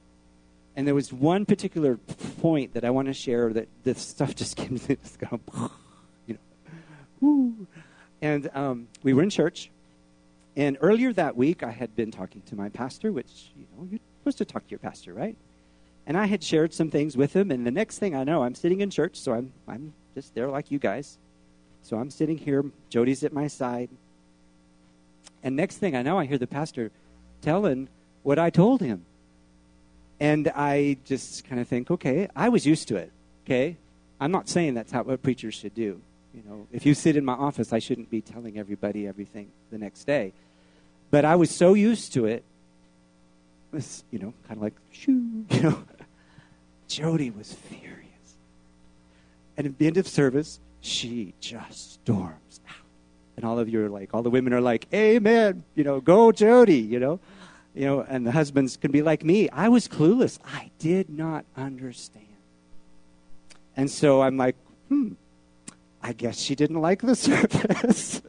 [0.75, 1.99] And there was one particular
[2.41, 5.41] point that I want to share that this stuff just came to just go,
[6.27, 6.37] you
[7.23, 7.55] know.
[8.21, 9.71] And um, we were in church,
[10.57, 14.01] and earlier that week I had been talking to my pastor, which you know you're
[14.19, 15.37] supposed to talk to your pastor, right?
[16.09, 18.57] And I had shared some things with him, and the next thing I know, I'm
[18.57, 21.19] sitting in church, so I'm I'm just there like you guys.
[21.83, 23.91] So I'm sitting here, Jody's at my side,
[25.45, 26.91] and next thing I know, I hear the pastor
[27.43, 27.89] telling
[28.23, 29.05] what I told him.
[30.19, 33.13] And I just kind of think, okay, I was used to it.
[33.45, 33.77] Okay,
[34.19, 36.01] I'm not saying that's how what preachers should do.
[36.33, 39.77] You know, if you sit in my office, I shouldn't be telling everybody everything the
[39.77, 40.33] next day.
[41.11, 42.43] But I was so used to it.
[43.71, 45.85] It was, you know, kind of like shoo, you know.
[46.89, 48.37] Jody was furious.
[49.57, 52.84] And at the end of service, she just storms out.
[53.37, 56.33] And all of you are like, all the women are like, Amen, you know, go
[56.33, 57.21] Jody, you know
[57.75, 59.49] you know, and the husbands can be like me.
[59.51, 60.39] I was clueless.
[60.45, 62.25] I did not understand.
[63.77, 64.55] And so I'm like,
[64.89, 65.15] hmm,
[66.01, 68.23] I guess she didn't like the service.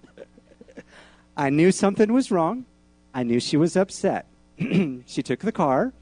[1.37, 2.65] I knew something was wrong.
[3.13, 4.25] I knew she was upset.
[4.57, 5.93] she took the car.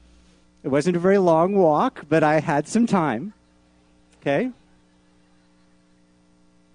[0.62, 3.34] It wasn't a very long walk, but I had some time.
[4.22, 4.50] Okay?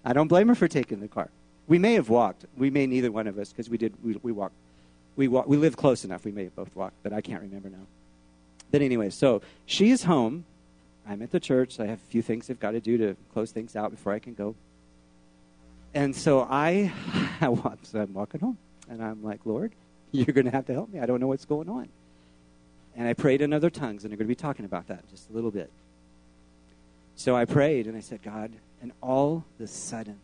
[0.06, 1.32] I don't blame her for taking the car.
[1.69, 2.45] We may have walked.
[2.58, 4.55] We may neither one of us because we did we, we walked
[5.19, 6.23] we, wa- we live close enough.
[6.23, 7.86] We may have both walked, but I can't remember now.
[8.71, 10.45] But anyway, so she is home.
[11.05, 11.77] I'm at the church.
[11.77, 14.19] I have a few things I've got to do to close things out before I
[14.19, 14.55] can go.
[15.93, 16.93] And so I,
[17.84, 18.58] so I'm walking home,
[18.89, 19.73] and I'm like, Lord,
[20.13, 21.01] you're going to have to help me.
[21.01, 21.89] I don't know what's going on.
[22.95, 25.29] And I prayed in other tongues, and I'm going to be talking about that just
[25.29, 25.69] a little bit.
[27.17, 30.17] So I prayed, and I said, God, and all of a sudden,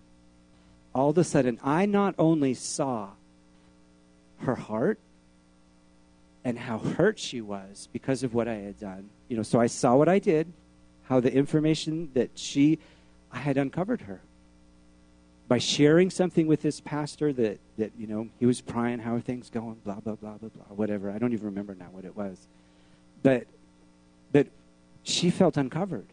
[0.95, 3.09] all of a sudden, I not only saw
[4.39, 4.97] her heart
[6.45, 9.09] and how hurt she was because of what I had done.
[9.27, 10.51] You know, so I saw what I did,
[11.03, 12.79] how the information that she
[13.31, 14.21] I had uncovered her
[15.49, 19.19] by sharing something with this pastor that that you know he was prying how are
[19.19, 21.11] things going blah blah blah blah blah whatever.
[21.11, 22.37] I don't even remember now what it was.
[23.21, 23.47] But
[24.31, 24.47] but
[25.03, 26.07] she felt uncovered.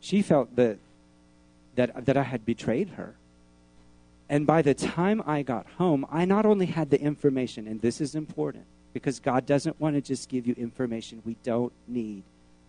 [0.00, 0.78] She felt that
[1.76, 3.14] that that i had betrayed her
[4.28, 8.00] and by the time I got home, I not only had the information, and this
[8.00, 11.22] is important because God doesn't want to just give you information.
[11.24, 12.24] We don't need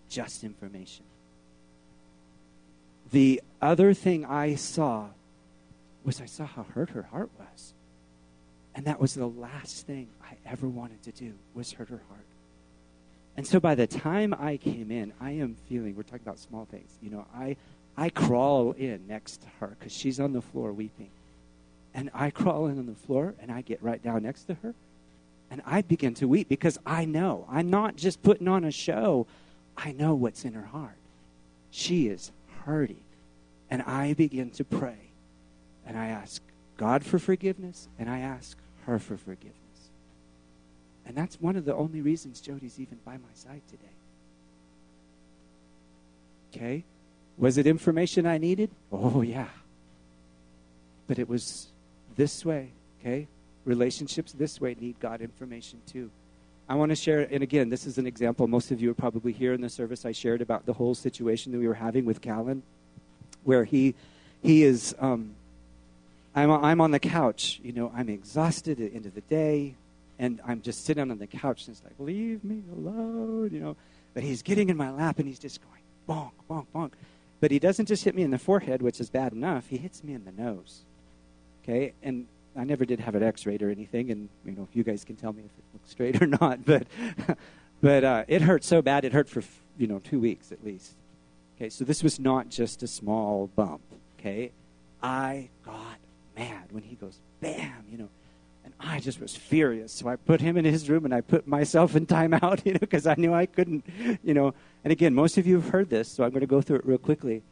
[0.10, 1.06] just information.
[3.12, 5.08] The other thing I saw
[6.04, 7.74] was I saw how hurt her heart was.
[8.76, 12.26] And that was the last thing I ever wanted to do was hurt her heart.
[13.36, 16.65] And so by the time I came in, I am feeling, we're talking about small
[16.65, 17.56] things, you know, I,
[17.98, 21.10] I crawl in next to her because she's on the floor weeping.
[21.93, 24.75] And I crawl in on the floor and I get right down next to her.
[25.52, 27.47] And I begin to weep because I know.
[27.49, 29.25] I'm not just putting on a show.
[29.75, 30.97] I know what's in her heart.
[31.71, 32.32] She is
[32.65, 33.02] hurting.
[33.69, 35.12] And I begin to pray.
[35.86, 36.41] And I ask
[36.78, 39.56] God for forgiveness and I ask her for forgiveness.
[41.06, 43.84] And that's one of the only reasons Jody's even by my side today.
[46.54, 46.84] Okay?
[47.38, 48.69] Was it information I needed?
[48.91, 49.47] Oh, yeah.
[51.08, 51.69] But it was
[52.19, 53.29] this way, okay?
[53.63, 56.12] Relationships this way need God information too.
[56.67, 58.45] I want to share, and again, this is an example.
[58.45, 60.05] Most of you are probably here in the service.
[60.05, 62.62] I shared about the whole situation that we were having with Callan,
[63.45, 63.95] where he,
[64.43, 65.34] he is, um,
[66.36, 67.62] I'm, I'm on the couch.
[67.63, 69.75] You know, I'm exhausted at the end of the day,
[70.19, 73.77] and I'm just sitting on the couch, and it's like, leave me alone, you know.
[74.13, 76.91] But he's getting in my lap, and he's just going, bonk, bonk, bonk.
[77.39, 79.67] But he doesn't just hit me in the forehead, which is bad enough.
[79.67, 80.82] He hits me in the nose.
[81.69, 82.25] Okay, and
[82.58, 85.34] I never did have it X-rayed or anything, and you know, you guys can tell
[85.34, 86.65] me if it looks straight or not.
[86.65, 86.88] But,
[87.82, 89.43] but uh, it hurt so bad, it hurt for
[89.77, 90.93] you know two weeks at least.
[91.55, 93.82] Okay, so this was not just a small bump.
[94.17, 94.51] Okay,
[95.03, 95.99] I got
[96.36, 98.10] mad when he goes bam, you know,
[98.65, 99.91] And I just was furious.
[99.91, 102.79] So I put him in his room and I put myself in timeout, you know,
[102.79, 103.86] because I knew I couldn't,
[104.23, 104.55] you know.
[104.84, 106.86] And again, most of you have heard this, so I'm going to go through it
[106.88, 107.43] real quickly.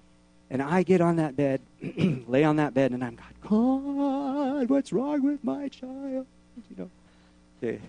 [0.49, 1.61] And I get on that bed,
[2.27, 6.25] lay on that bed, and I'm God, God, what's wrong with my child?
[6.69, 6.89] You know,
[7.61, 7.81] okay.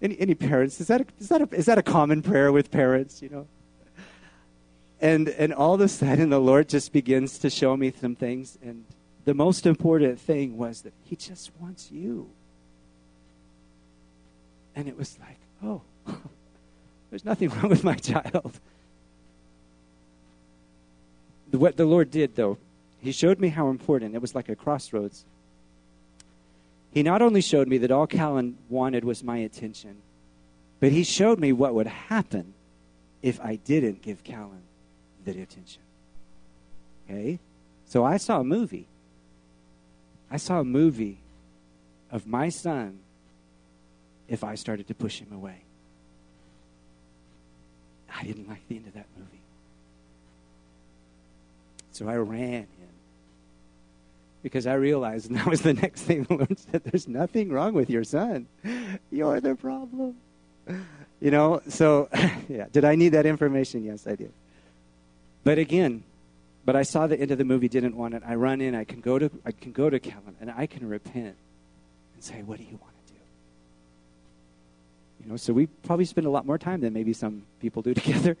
[0.00, 2.70] any any parents is that a, is that a, is that a common prayer with
[2.70, 3.20] parents?
[3.20, 3.46] You know,
[5.00, 8.58] and and all of a sudden the Lord just begins to show me some things,
[8.62, 8.86] and
[9.26, 12.30] the most important thing was that He just wants you,
[14.74, 15.82] and it was like, oh,
[17.10, 18.58] there's nothing wrong with my child
[21.56, 22.58] what the Lord did, though,
[23.00, 24.14] He showed me how important.
[24.14, 25.24] It was like a crossroads.
[26.92, 29.96] He not only showed me that all Callan wanted was my attention,
[30.80, 32.54] but He showed me what would happen
[33.22, 34.62] if I didn't give Callan
[35.24, 35.82] the attention.
[37.08, 37.38] Okay?
[37.86, 38.86] So I saw a movie.
[40.30, 41.18] I saw a movie
[42.10, 42.98] of my son
[44.28, 45.62] if I started to push him away.
[48.12, 49.40] I didn't like the end of that movie.
[51.96, 52.66] So I ran in
[54.42, 57.72] because I realized, and that was the next thing the Lord said, there's nothing wrong
[57.72, 58.48] with your son.
[59.10, 60.16] You're the problem.
[61.22, 62.10] You know, so
[62.50, 63.82] yeah, did I need that information?
[63.82, 64.30] Yes, I did.
[65.42, 66.04] But again,
[66.66, 68.22] but I saw the end of the movie, didn't want it.
[68.26, 70.86] I run in, I can go to I can go to Callan and I can
[70.86, 71.34] repent
[72.14, 73.18] and say, What do you want to do?
[75.24, 77.94] You know, so we probably spend a lot more time than maybe some people do
[78.02, 78.36] together.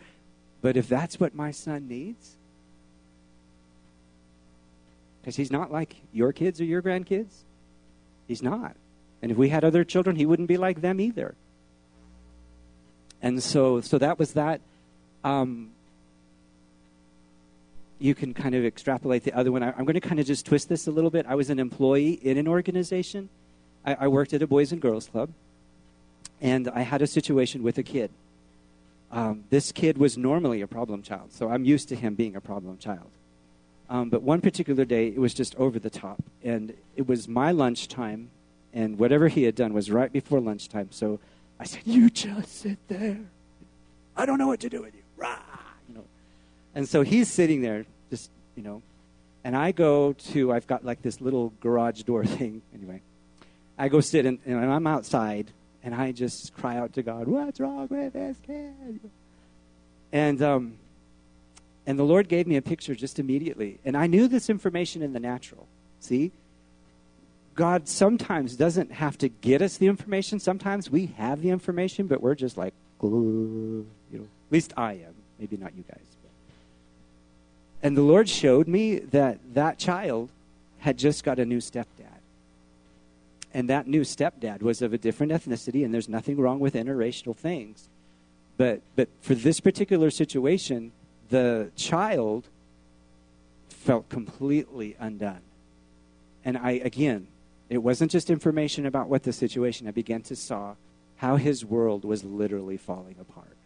[0.60, 2.36] But if that's what my son needs,
[5.26, 7.42] because he's not like your kids or your grandkids.
[8.28, 8.76] He's not.
[9.20, 11.34] And if we had other children, he wouldn't be like them either.
[13.20, 14.60] And so, so that was that.
[15.24, 15.72] Um,
[17.98, 19.64] you can kind of extrapolate the other one.
[19.64, 21.26] I, am going to kind of just twist this a little bit.
[21.28, 23.28] I was an employee in an organization.
[23.84, 25.30] I, I worked at a Boys and Girls Club,
[26.40, 28.12] and I had a situation with a kid.
[29.10, 32.40] Um, this kid was normally a problem child, so I'm used to him being a
[32.40, 33.10] problem child.
[33.88, 36.22] Um, but one particular day, it was just over the top.
[36.42, 38.30] And it was my lunchtime,
[38.72, 40.88] and whatever he had done was right before lunchtime.
[40.90, 41.20] So
[41.60, 43.18] I said, You just sit there.
[44.16, 45.02] I don't know what to do with you.
[45.16, 45.38] Rah!
[45.88, 46.04] You know.
[46.74, 48.82] And so he's sitting there, just, you know.
[49.44, 52.62] And I go to, I've got like this little garage door thing.
[52.74, 53.02] Anyway,
[53.78, 55.52] I go sit, and, and I'm outside,
[55.84, 59.00] and I just cry out to God, What's wrong with this kid?
[60.12, 60.78] And, um,
[61.86, 63.78] and the Lord gave me a picture just immediately.
[63.84, 65.68] And I knew this information in the natural.
[66.00, 66.32] See?
[67.54, 70.40] God sometimes doesn't have to get us the information.
[70.40, 75.14] Sometimes we have the information, but we're just like, you know, at least I am.
[75.38, 75.98] Maybe not you guys.
[76.22, 76.30] But.
[77.82, 80.30] And the Lord showed me that that child
[80.80, 81.86] had just got a new stepdad.
[83.54, 87.34] And that new stepdad was of a different ethnicity, and there's nothing wrong with interracial
[87.34, 87.88] things.
[88.58, 90.92] But, but for this particular situation,
[91.28, 92.48] the child
[93.68, 95.42] felt completely undone.
[96.44, 97.28] And I, again,
[97.68, 100.74] it wasn't just information about what the situation, I began to saw
[101.16, 103.56] how his world was literally falling apart.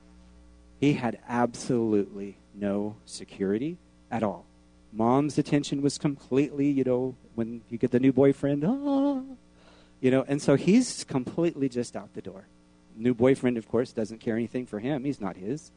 [0.78, 3.76] He had absolutely no security
[4.10, 4.46] at all.
[4.92, 9.20] Mom's attention was completely, you know, when you get the new boyfriend, ah,
[10.00, 12.46] you know, and so he's completely just out the door.
[12.96, 15.04] New boyfriend, of course, doesn't care anything for him.
[15.04, 15.70] He's not his.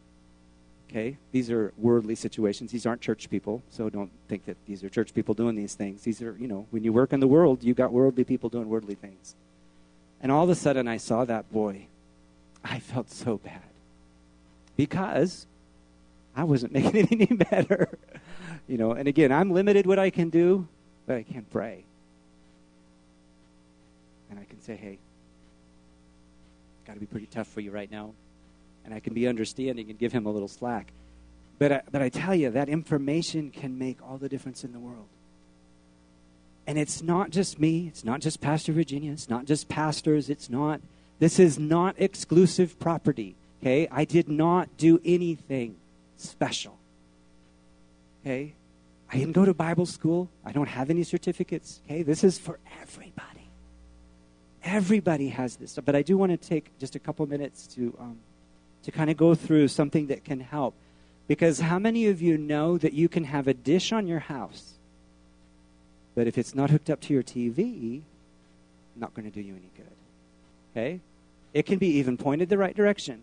[0.89, 1.17] Okay?
[1.31, 2.71] These are worldly situations.
[2.71, 6.03] These aren't church people, so don't think that these are church people doing these things.
[6.03, 8.69] These are, you know, when you work in the world, you got worldly people doing
[8.69, 9.35] worldly things.
[10.21, 11.87] And all of a sudden, I saw that boy.
[12.63, 13.61] I felt so bad
[14.77, 15.45] because
[16.35, 17.97] I wasn't making it any better.
[18.67, 20.67] you know, and again, I'm limited what I can do,
[21.05, 21.83] but I can pray.
[24.29, 24.99] And I can say, hey,
[26.85, 28.13] got to be pretty tough for you right now
[28.85, 30.91] and I can be understanding and give him a little slack.
[31.59, 34.79] But I, but I tell you, that information can make all the difference in the
[34.79, 35.07] world.
[36.65, 40.49] And it's not just me, it's not just Pastor Virginia, it's not just pastors, it's
[40.49, 40.81] not,
[41.19, 43.87] this is not exclusive property, okay?
[43.91, 45.75] I did not do anything
[46.17, 46.77] special,
[48.21, 48.53] okay?
[49.11, 52.01] I didn't go to Bible school, I don't have any certificates, okay?
[52.01, 53.49] This is for everybody.
[54.63, 55.77] Everybody has this.
[55.83, 57.95] But I do want to take just a couple minutes to.
[57.99, 58.17] Um,
[58.83, 60.75] to kind of go through something that can help.
[61.27, 64.73] Because how many of you know that you can have a dish on your house,
[66.15, 68.01] but if it's not hooked up to your TV,
[68.95, 69.95] not going to do you any good?
[70.71, 70.99] Okay?
[71.53, 73.21] It can be even pointed the right direction.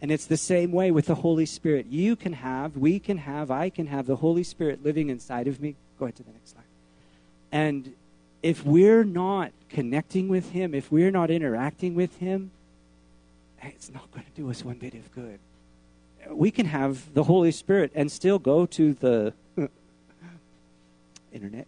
[0.00, 1.86] And it's the same way with the Holy Spirit.
[1.86, 5.60] You can have, we can have, I can have the Holy Spirit living inside of
[5.60, 5.76] me.
[5.98, 6.64] Go ahead to the next slide.
[7.50, 7.94] And
[8.42, 12.50] if we're not connecting with Him, if we're not interacting with Him,
[13.66, 15.38] it's not going to do us one bit of good.
[16.30, 19.34] We can have the Holy Spirit and still go to the
[21.32, 21.66] internet,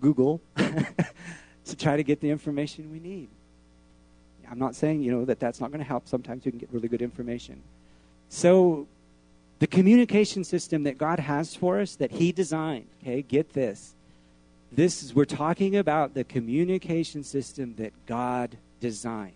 [0.00, 3.28] Google, to try to get the information we need.
[4.50, 6.08] I'm not saying, you know, that that's not going to help.
[6.08, 7.62] Sometimes you can get really good information.
[8.28, 8.88] So,
[9.60, 13.94] the communication system that God has for us, that He designed, okay, get this.
[14.72, 19.34] This is, we're talking about the communication system that God designed.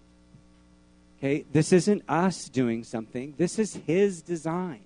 [1.25, 4.81] Okay, this isn't us doing something, this is His design.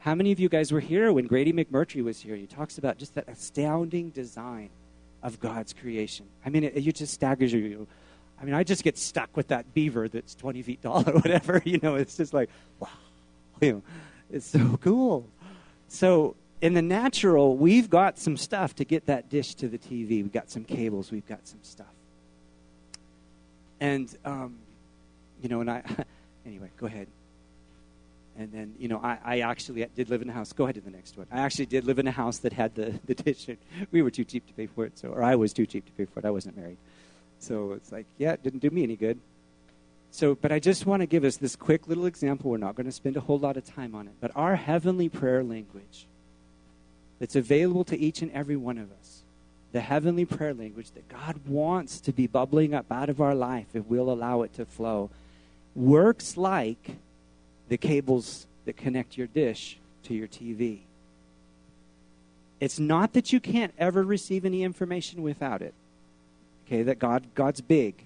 [0.00, 2.34] How many of you guys were here when Grady McMurtry was here?
[2.34, 4.70] He talks about just that astounding design
[5.22, 6.26] of God's creation.
[6.44, 7.86] I mean, it, it just staggers you.
[8.40, 11.62] I mean, I just get stuck with that beaver that's 20 feet tall or whatever.
[11.64, 12.88] You know, it's just like, wow,
[13.60, 13.82] you know,
[14.32, 15.24] it's so cool.
[15.86, 20.08] So, in the natural, we've got some stuff to get that dish to the TV.
[20.08, 21.86] We've got some cables, we've got some stuff.
[23.78, 24.58] And, um,
[25.42, 25.82] you know, and I,
[26.46, 27.08] anyway, go ahead.
[28.38, 30.52] And then, you know, I, I actually did live in a house.
[30.52, 31.26] Go ahead to the next one.
[31.32, 33.48] I actually did live in a house that had the, the dish.
[33.90, 35.92] We were too cheap to pay for it, so, or I was too cheap to
[35.92, 36.24] pay for it.
[36.24, 36.78] I wasn't married.
[37.40, 39.18] So it's like, yeah, it didn't do me any good.
[40.10, 42.50] So, but I just want to give us this quick little example.
[42.50, 44.14] We're not going to spend a whole lot of time on it.
[44.20, 46.06] But our heavenly prayer language
[47.18, 49.22] that's available to each and every one of us,
[49.72, 53.66] the heavenly prayer language that God wants to be bubbling up out of our life
[53.74, 55.10] if we'll allow it to flow,
[55.78, 56.96] works like
[57.68, 60.80] the cables that connect your dish to your TV.
[62.60, 65.74] It's not that you can't ever receive any information without it.
[66.66, 68.04] Okay, that God God's big.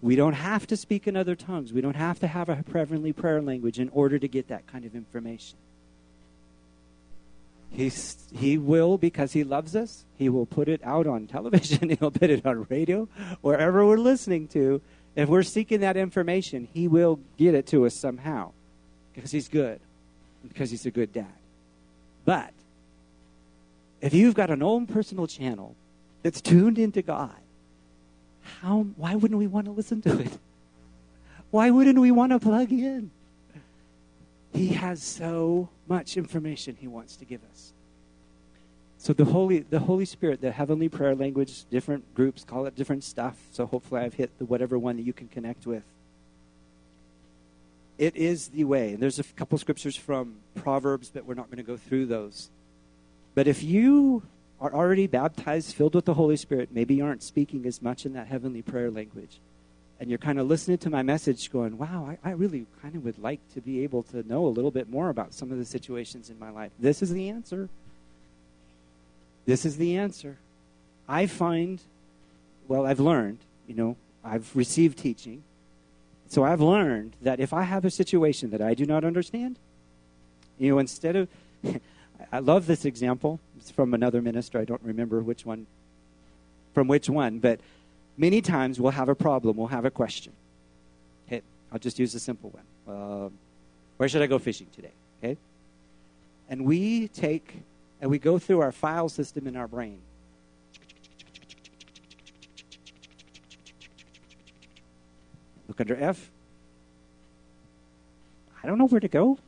[0.00, 1.72] We don't have to speak in other tongues.
[1.72, 4.84] We don't have to have a heavenly prayer language in order to get that kind
[4.84, 5.56] of information.
[7.70, 12.10] He's, he will, because he loves us, he will put it out on television, he'll
[12.10, 13.08] put it on radio,
[13.40, 14.82] wherever we're listening to.
[15.14, 18.52] If we're seeking that information, he will get it to us somehow
[19.14, 19.80] because he's good,
[20.46, 21.26] because he's a good dad.
[22.24, 22.52] But
[24.00, 25.76] if you've got an own personal channel
[26.22, 27.30] that's tuned into God,
[28.60, 30.38] how, why wouldn't we want to listen to it?
[31.50, 33.10] Why wouldn't we want to plug in?
[34.54, 37.72] He has so much information he wants to give us.
[39.02, 43.02] So the Holy, the Holy Spirit, the heavenly prayer language, different groups call it different
[43.02, 43.36] stuff.
[43.50, 45.82] So hopefully I've hit the whatever one that you can connect with.
[47.98, 48.92] It is the way.
[48.92, 52.48] And there's a couple scriptures from Proverbs, but we're not going to go through those.
[53.34, 54.22] But if you
[54.60, 58.12] are already baptized, filled with the Holy Spirit, maybe you aren't speaking as much in
[58.12, 59.40] that heavenly prayer language.
[59.98, 63.04] And you're kind of listening to my message going, wow, I, I really kind of
[63.04, 65.64] would like to be able to know a little bit more about some of the
[65.64, 66.70] situations in my life.
[66.78, 67.68] This is the answer.
[69.44, 70.38] This is the answer.
[71.08, 71.80] I find,
[72.68, 75.42] well, I've learned, you know, I've received teaching.
[76.28, 79.58] So I've learned that if I have a situation that I do not understand,
[80.58, 81.28] you know, instead of,
[82.32, 83.40] I love this example.
[83.58, 84.58] It's from another minister.
[84.58, 85.66] I don't remember which one,
[86.72, 87.60] from which one, but
[88.16, 89.56] many times we'll have a problem.
[89.56, 90.32] We'll have a question.
[91.26, 92.96] Okay, I'll just use a simple one.
[92.96, 93.28] Uh,
[93.96, 94.92] where should I go fishing today?
[95.22, 95.36] Okay,
[96.48, 97.54] and we take
[98.02, 100.02] and we go through our file system in our brain.
[105.68, 106.30] Look under F.
[108.62, 109.38] I don't know where to go.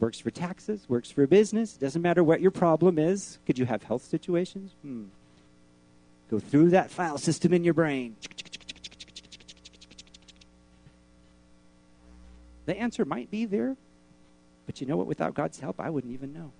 [0.00, 1.74] Works for taxes, works for business.
[1.74, 3.38] Doesn't matter what your problem is.
[3.46, 4.72] Could you have health situations?
[4.80, 5.04] Hmm.
[6.30, 8.16] Go through that file system in your brain.
[12.64, 13.76] The answer might be there,
[14.64, 15.06] but you know what?
[15.06, 16.50] Without God's help, I wouldn't even know.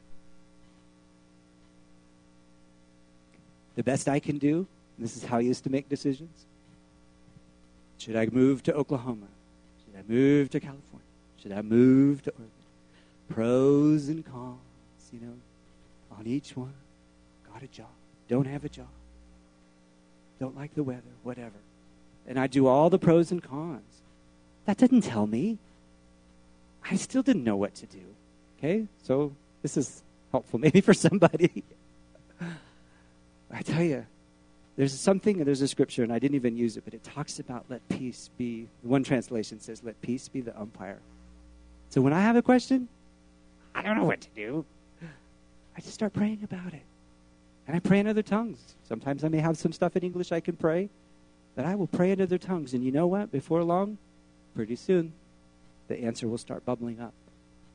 [3.76, 4.66] The best I can do,
[4.98, 6.46] this is how I used to make decisions.
[7.98, 9.26] Should I move to Oklahoma?
[9.84, 11.06] Should I move to California?
[11.42, 12.50] Should I move to Oregon?
[13.28, 14.58] Pros and cons,
[15.12, 15.34] you know,
[16.18, 16.74] on each one.
[17.52, 17.86] Got a job,
[18.28, 18.88] don't have a job,
[20.40, 21.56] don't like the weather, whatever.
[22.26, 23.82] And I do all the pros and cons.
[24.66, 25.58] That didn't tell me.
[26.90, 28.02] I still didn't know what to do.
[28.58, 28.86] Okay?
[29.02, 30.02] So this is
[30.32, 31.62] helpful maybe for somebody.
[33.54, 34.04] I tell you,
[34.76, 37.66] there's something, there's a scripture, and I didn't even use it, but it talks about
[37.68, 38.68] let peace be.
[38.82, 40.98] One translation says, let peace be the umpire.
[41.90, 42.88] So when I have a question,
[43.74, 44.64] I don't know what to do.
[45.76, 46.82] I just start praying about it.
[47.66, 48.74] And I pray in other tongues.
[48.88, 50.90] Sometimes I may have some stuff in English I can pray,
[51.54, 52.74] but I will pray in other tongues.
[52.74, 53.30] And you know what?
[53.30, 53.98] Before long,
[54.54, 55.12] pretty soon,
[55.88, 57.14] the answer will start bubbling up.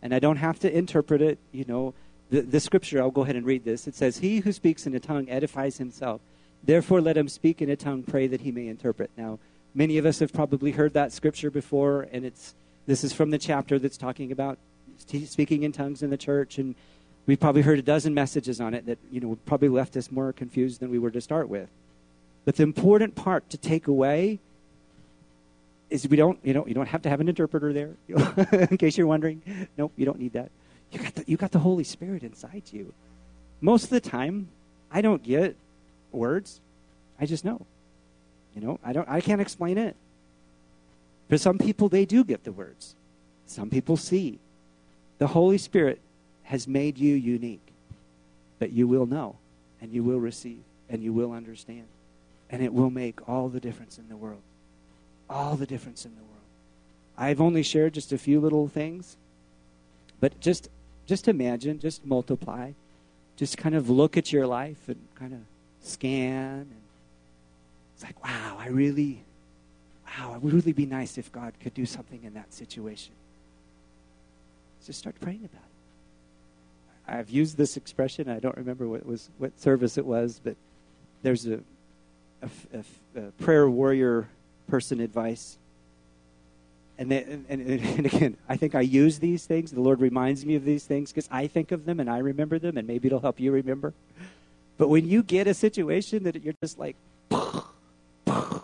[0.02, 1.94] And I don't have to interpret it, you know,
[2.30, 3.88] the, the scripture, I'll go ahead and read this.
[3.88, 6.22] It says, He who speaks in a tongue edifies himself.
[6.64, 9.10] Therefore, let him speak in a tongue, pray that he may interpret.
[9.18, 9.40] Now,
[9.74, 12.54] many of us have probably heard that scripture before, and it's
[12.86, 14.58] this is from the chapter that's talking about
[15.26, 16.76] speaking in tongues in the church, and
[17.26, 20.34] we've probably heard a dozen messages on it that you know probably left us more
[20.34, 21.70] confused than we were to start with.
[22.46, 24.40] But the important part to take away
[25.90, 27.92] is we don't you know you don't have to have an interpreter there
[28.70, 29.42] in case you're wondering.
[29.78, 30.52] Nope, you don't need that.
[30.92, 32.94] You got the, you got the Holy Spirit inside you.
[33.62, 34.50] Most of the time,
[34.92, 35.56] I don't get
[36.12, 36.60] words.
[37.20, 37.66] I just know.
[38.56, 39.96] You know, I don't I can't explain it.
[41.30, 42.96] For some people they do get the words.
[43.46, 44.40] Some people see.
[45.20, 46.00] The Holy Spirit
[46.44, 47.62] has made you unique.
[48.58, 49.36] But you will know
[49.82, 51.86] and you will receive and you will understand.
[52.50, 54.42] And it will make all the difference in the world.
[55.30, 56.30] All the difference in the world.
[57.18, 59.18] I've only shared just a few little things,
[60.20, 60.70] but just
[61.10, 62.72] just imagine, just multiply,
[63.36, 65.40] just kind of look at your life and kind of
[65.82, 66.60] scan.
[66.60, 66.82] And
[67.96, 69.24] it's like, wow, I really,
[70.06, 73.14] wow, it would really be nice if God could do something in that situation.
[74.86, 77.18] Just start praying about it.
[77.18, 78.30] I've used this expression.
[78.30, 80.56] I don't remember what was what service it was, but
[81.24, 81.60] there's a,
[82.44, 84.28] a, a, a prayer warrior
[84.68, 85.58] person advice
[87.00, 89.72] and, then, and, and, again, I think I use these things.
[89.72, 92.60] The Lord reminds me of these things because I think of them and I remember
[92.60, 93.94] them, and maybe it'll help you remember.
[94.78, 96.98] But when you get a situation that you're just like,
[97.32, 98.60] I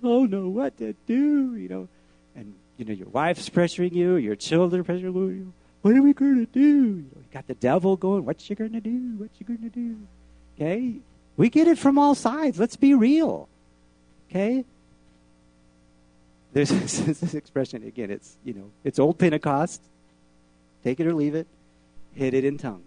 [0.00, 1.88] don't know what to do, you know,
[2.36, 5.52] and you know your wife's pressuring you, your children are pressuring you.
[5.82, 6.60] What are we going to do?
[6.60, 8.26] You, know, you got the devil going.
[8.26, 9.14] What you going to do?
[9.16, 9.96] What you going to do?
[10.54, 10.94] Okay,
[11.36, 12.60] we get it from all sides.
[12.60, 13.48] Let's be real.
[14.30, 14.64] Okay,
[16.52, 18.10] there's this, expression again.
[18.10, 19.82] It's you know it's old Pentecost.
[20.84, 21.46] Take it or leave it.
[22.14, 22.84] Hit it in tongues.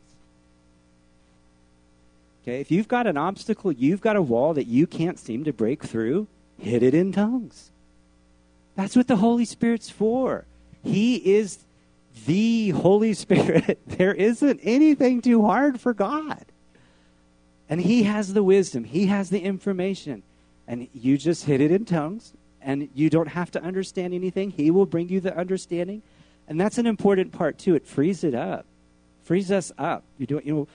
[2.43, 5.53] Okay, if you've got an obstacle, you've got a wall that you can't seem to
[5.53, 7.69] break through, hit it in tongues.
[8.75, 10.45] That's what the Holy Spirit's for.
[10.83, 11.59] He is
[12.25, 13.79] the Holy Spirit.
[13.85, 16.45] There isn't anything too hard for God.
[17.69, 20.23] And He has the wisdom, He has the information.
[20.67, 22.33] And you just hit it in tongues,
[22.63, 24.51] and you don't have to understand anything.
[24.51, 26.01] He will bring you the understanding.
[26.47, 27.75] And that's an important part too.
[27.75, 28.65] It frees it up.
[29.23, 30.03] Frees us up.
[30.17, 30.67] You do you know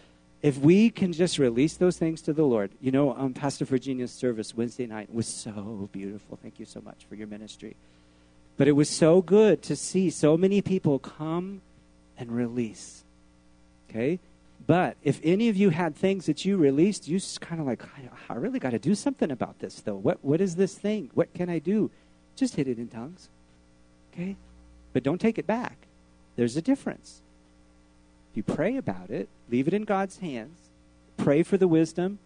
[0.42, 2.70] if we can just release those things to the Lord.
[2.80, 6.38] You know, um, Pastor Virginia's service Wednesday night was so beautiful.
[6.40, 7.76] Thank you so much for your ministry.
[8.56, 11.62] But it was so good to see so many people come
[12.16, 13.02] and release.
[13.90, 14.18] Okay?
[14.64, 17.82] But if any of you had things that you released, you just kind of like,
[17.84, 19.96] I, I really got to do something about this, though.
[19.96, 21.10] What, what is this thing?
[21.14, 21.90] What can I do?
[22.34, 23.28] Just hit it in tongues.
[24.12, 24.36] Okay?
[24.92, 25.76] But don't take it back.
[26.36, 27.22] There's a difference.
[28.30, 30.58] If you pray about it, leave it in God's hands,
[31.16, 32.18] pray for the wisdom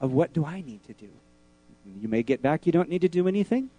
[0.00, 1.08] of what do I need to do.
[2.00, 3.70] You may get back, you don't need to do anything.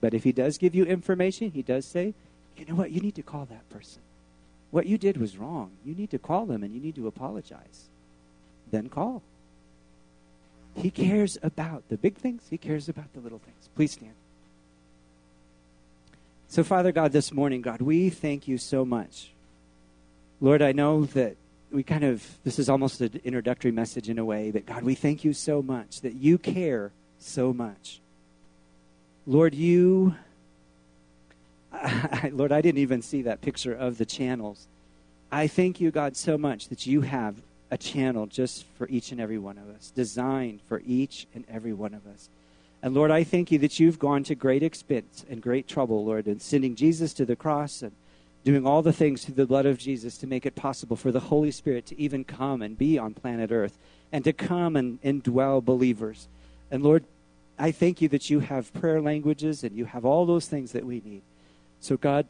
[0.00, 2.14] But if He does give you information, He does say,
[2.56, 4.02] you know what, you need to call that person.
[4.74, 5.70] What you did was wrong.
[5.84, 7.84] You need to call them and you need to apologize.
[8.72, 9.22] Then call.
[10.74, 13.68] He cares about the big things, He cares about the little things.
[13.76, 14.14] Please stand.
[16.48, 19.30] So, Father God, this morning, God, we thank you so much.
[20.40, 21.36] Lord, I know that
[21.70, 24.96] we kind of, this is almost an introductory message in a way, but God, we
[24.96, 28.00] thank you so much that you care so much.
[29.24, 30.16] Lord, you
[31.74, 34.66] I, Lord, I didn't even see that picture of the channels.
[35.30, 37.36] I thank you, God, so much that you have
[37.70, 41.72] a channel just for each and every one of us, designed for each and every
[41.72, 42.28] one of us.
[42.82, 46.28] And Lord, I thank you that you've gone to great expense and great trouble, Lord,
[46.28, 47.92] in sending Jesus to the cross and
[48.44, 51.20] doing all the things through the blood of Jesus to make it possible for the
[51.20, 53.78] Holy Spirit to even come and be on planet Earth
[54.12, 56.28] and to come and indwell believers.
[56.70, 57.04] And Lord,
[57.58, 60.84] I thank you that you have prayer languages and you have all those things that
[60.84, 61.22] we need.
[61.84, 62.26] So, God,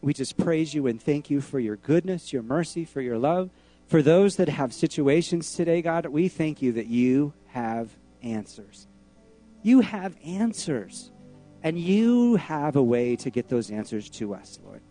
[0.00, 3.50] we just praise you and thank you for your goodness, your mercy, for your love.
[3.86, 7.88] For those that have situations today, God, we thank you that you have
[8.20, 8.88] answers.
[9.62, 11.12] You have answers.
[11.62, 14.82] And you have a way to get those answers to us, Lord.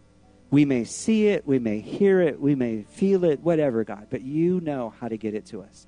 [0.49, 4.21] We may see it, we may hear it, we may feel it, whatever, God, but
[4.21, 5.87] you know how to get it to us.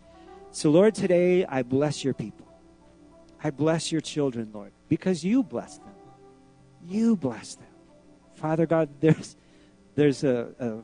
[0.51, 2.45] So, Lord, today I bless your people.
[3.41, 5.95] I bless your children, Lord, because you bless them.
[6.85, 7.66] You bless them.
[8.37, 9.35] Father God, there's,
[9.95, 10.77] there's a, a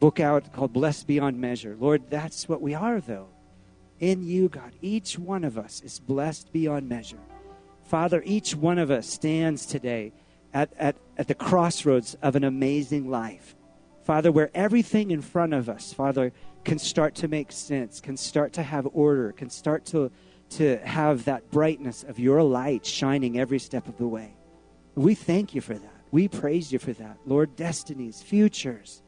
[0.00, 1.76] book out called Blessed Beyond Measure.
[1.78, 3.28] Lord, that's what we are, though.
[4.00, 7.20] In you, God, each one of us is blessed beyond measure.
[7.84, 10.12] Father, each one of us stands today
[10.52, 13.54] at, at, at the crossroads of an amazing life.
[14.02, 16.32] Father, where everything in front of us, Father,
[16.64, 20.10] can start to make sense, can start to have order, can start to,
[20.50, 24.34] to have that brightness of your light shining every step of the way.
[24.94, 25.93] We thank you for that.
[26.14, 27.18] We praise you for that.
[27.26, 29.02] Lord, destinies, futures.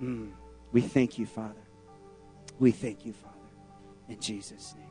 [0.00, 0.30] Mm,
[0.72, 1.60] we thank you, Father.
[2.58, 3.36] We thank you, Father.
[4.08, 4.89] In Jesus' name.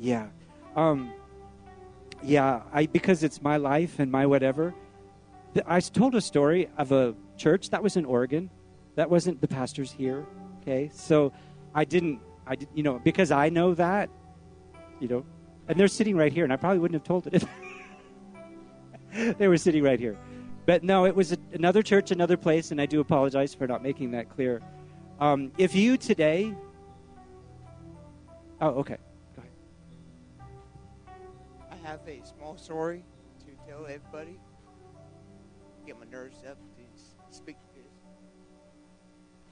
[0.00, 0.28] Yeah.
[0.76, 1.12] Um,
[2.22, 4.74] yeah, I because it's my life and my whatever.
[5.66, 8.50] I told a story of a church that was in Oregon.
[8.94, 10.26] That wasn't the pastors here.
[10.60, 11.32] Okay, so
[11.74, 12.20] I didn't.
[12.46, 14.08] I did, you know, because I know that,
[15.00, 15.24] you know,
[15.68, 17.34] and they're sitting right here, and I probably wouldn't have told it
[19.12, 20.16] if they were sitting right here.
[20.64, 23.82] But no, it was a, another church, another place, and I do apologize for not
[23.82, 24.62] making that clear.
[25.20, 26.54] Um, if you today,
[28.62, 28.96] oh, okay.
[31.90, 33.02] Have a small story
[33.40, 34.38] to tell everybody.
[35.84, 37.92] Get my nerves up to speak to this.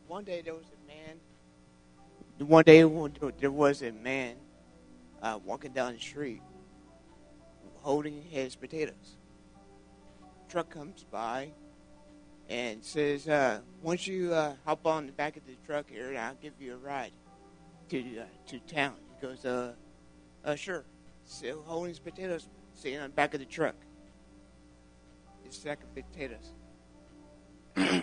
[0.07, 1.16] One day there was a man.
[2.49, 2.84] One day
[3.41, 4.36] there was a man
[5.20, 6.43] uh, walking down the street
[7.82, 9.16] holding his potatoes.
[10.49, 11.51] Truck comes by
[12.49, 16.36] and says, uh, "Once you uh, hop on the back of the truck here, I'll
[16.36, 17.12] give you a ride
[17.89, 19.72] to uh, to town." He goes, "Uh,
[20.45, 20.84] uh, sure."
[21.29, 23.76] Still holding his potatoes, sitting on the back of the truck.
[25.45, 26.53] His sack of potatoes.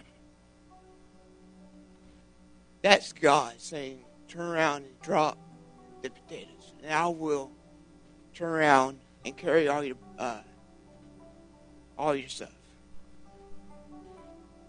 [2.82, 5.38] That's God saying, turn around and drop
[6.02, 7.52] the potatoes, and I will
[8.34, 10.42] turn around and carry all your uh,
[11.98, 12.50] all your stuff,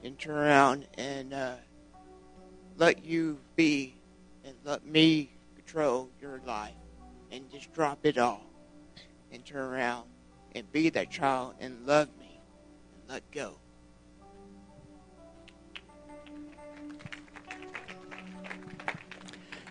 [0.03, 1.55] and turn around and uh,
[2.79, 3.95] let you be,
[4.45, 6.73] and let me control your life,
[7.31, 8.47] and just drop it all
[9.33, 10.09] and turn around
[10.55, 12.41] and be that child and love me
[12.95, 13.59] and let go.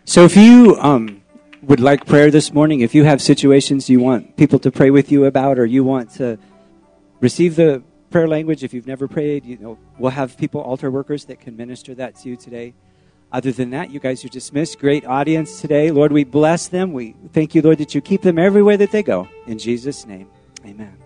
[0.08, 1.24] So if you um,
[1.64, 5.12] would like prayer this morning, if you have situations you want people to pray with
[5.12, 6.38] you about, or you want to
[7.22, 7.82] receive the
[8.12, 11.58] prayer language, if you've never prayed, you know, we'll have people, altar workers, that can
[11.58, 12.76] minister that to you today.
[13.32, 14.80] Other than that, you guys are dismissed.
[14.80, 15.92] Great audience today.
[15.92, 16.94] Lord, we bless them.
[16.94, 19.28] We thank you, Lord, that you keep them everywhere that they go.
[19.48, 20.30] In Jesus' name,
[20.66, 21.05] amen.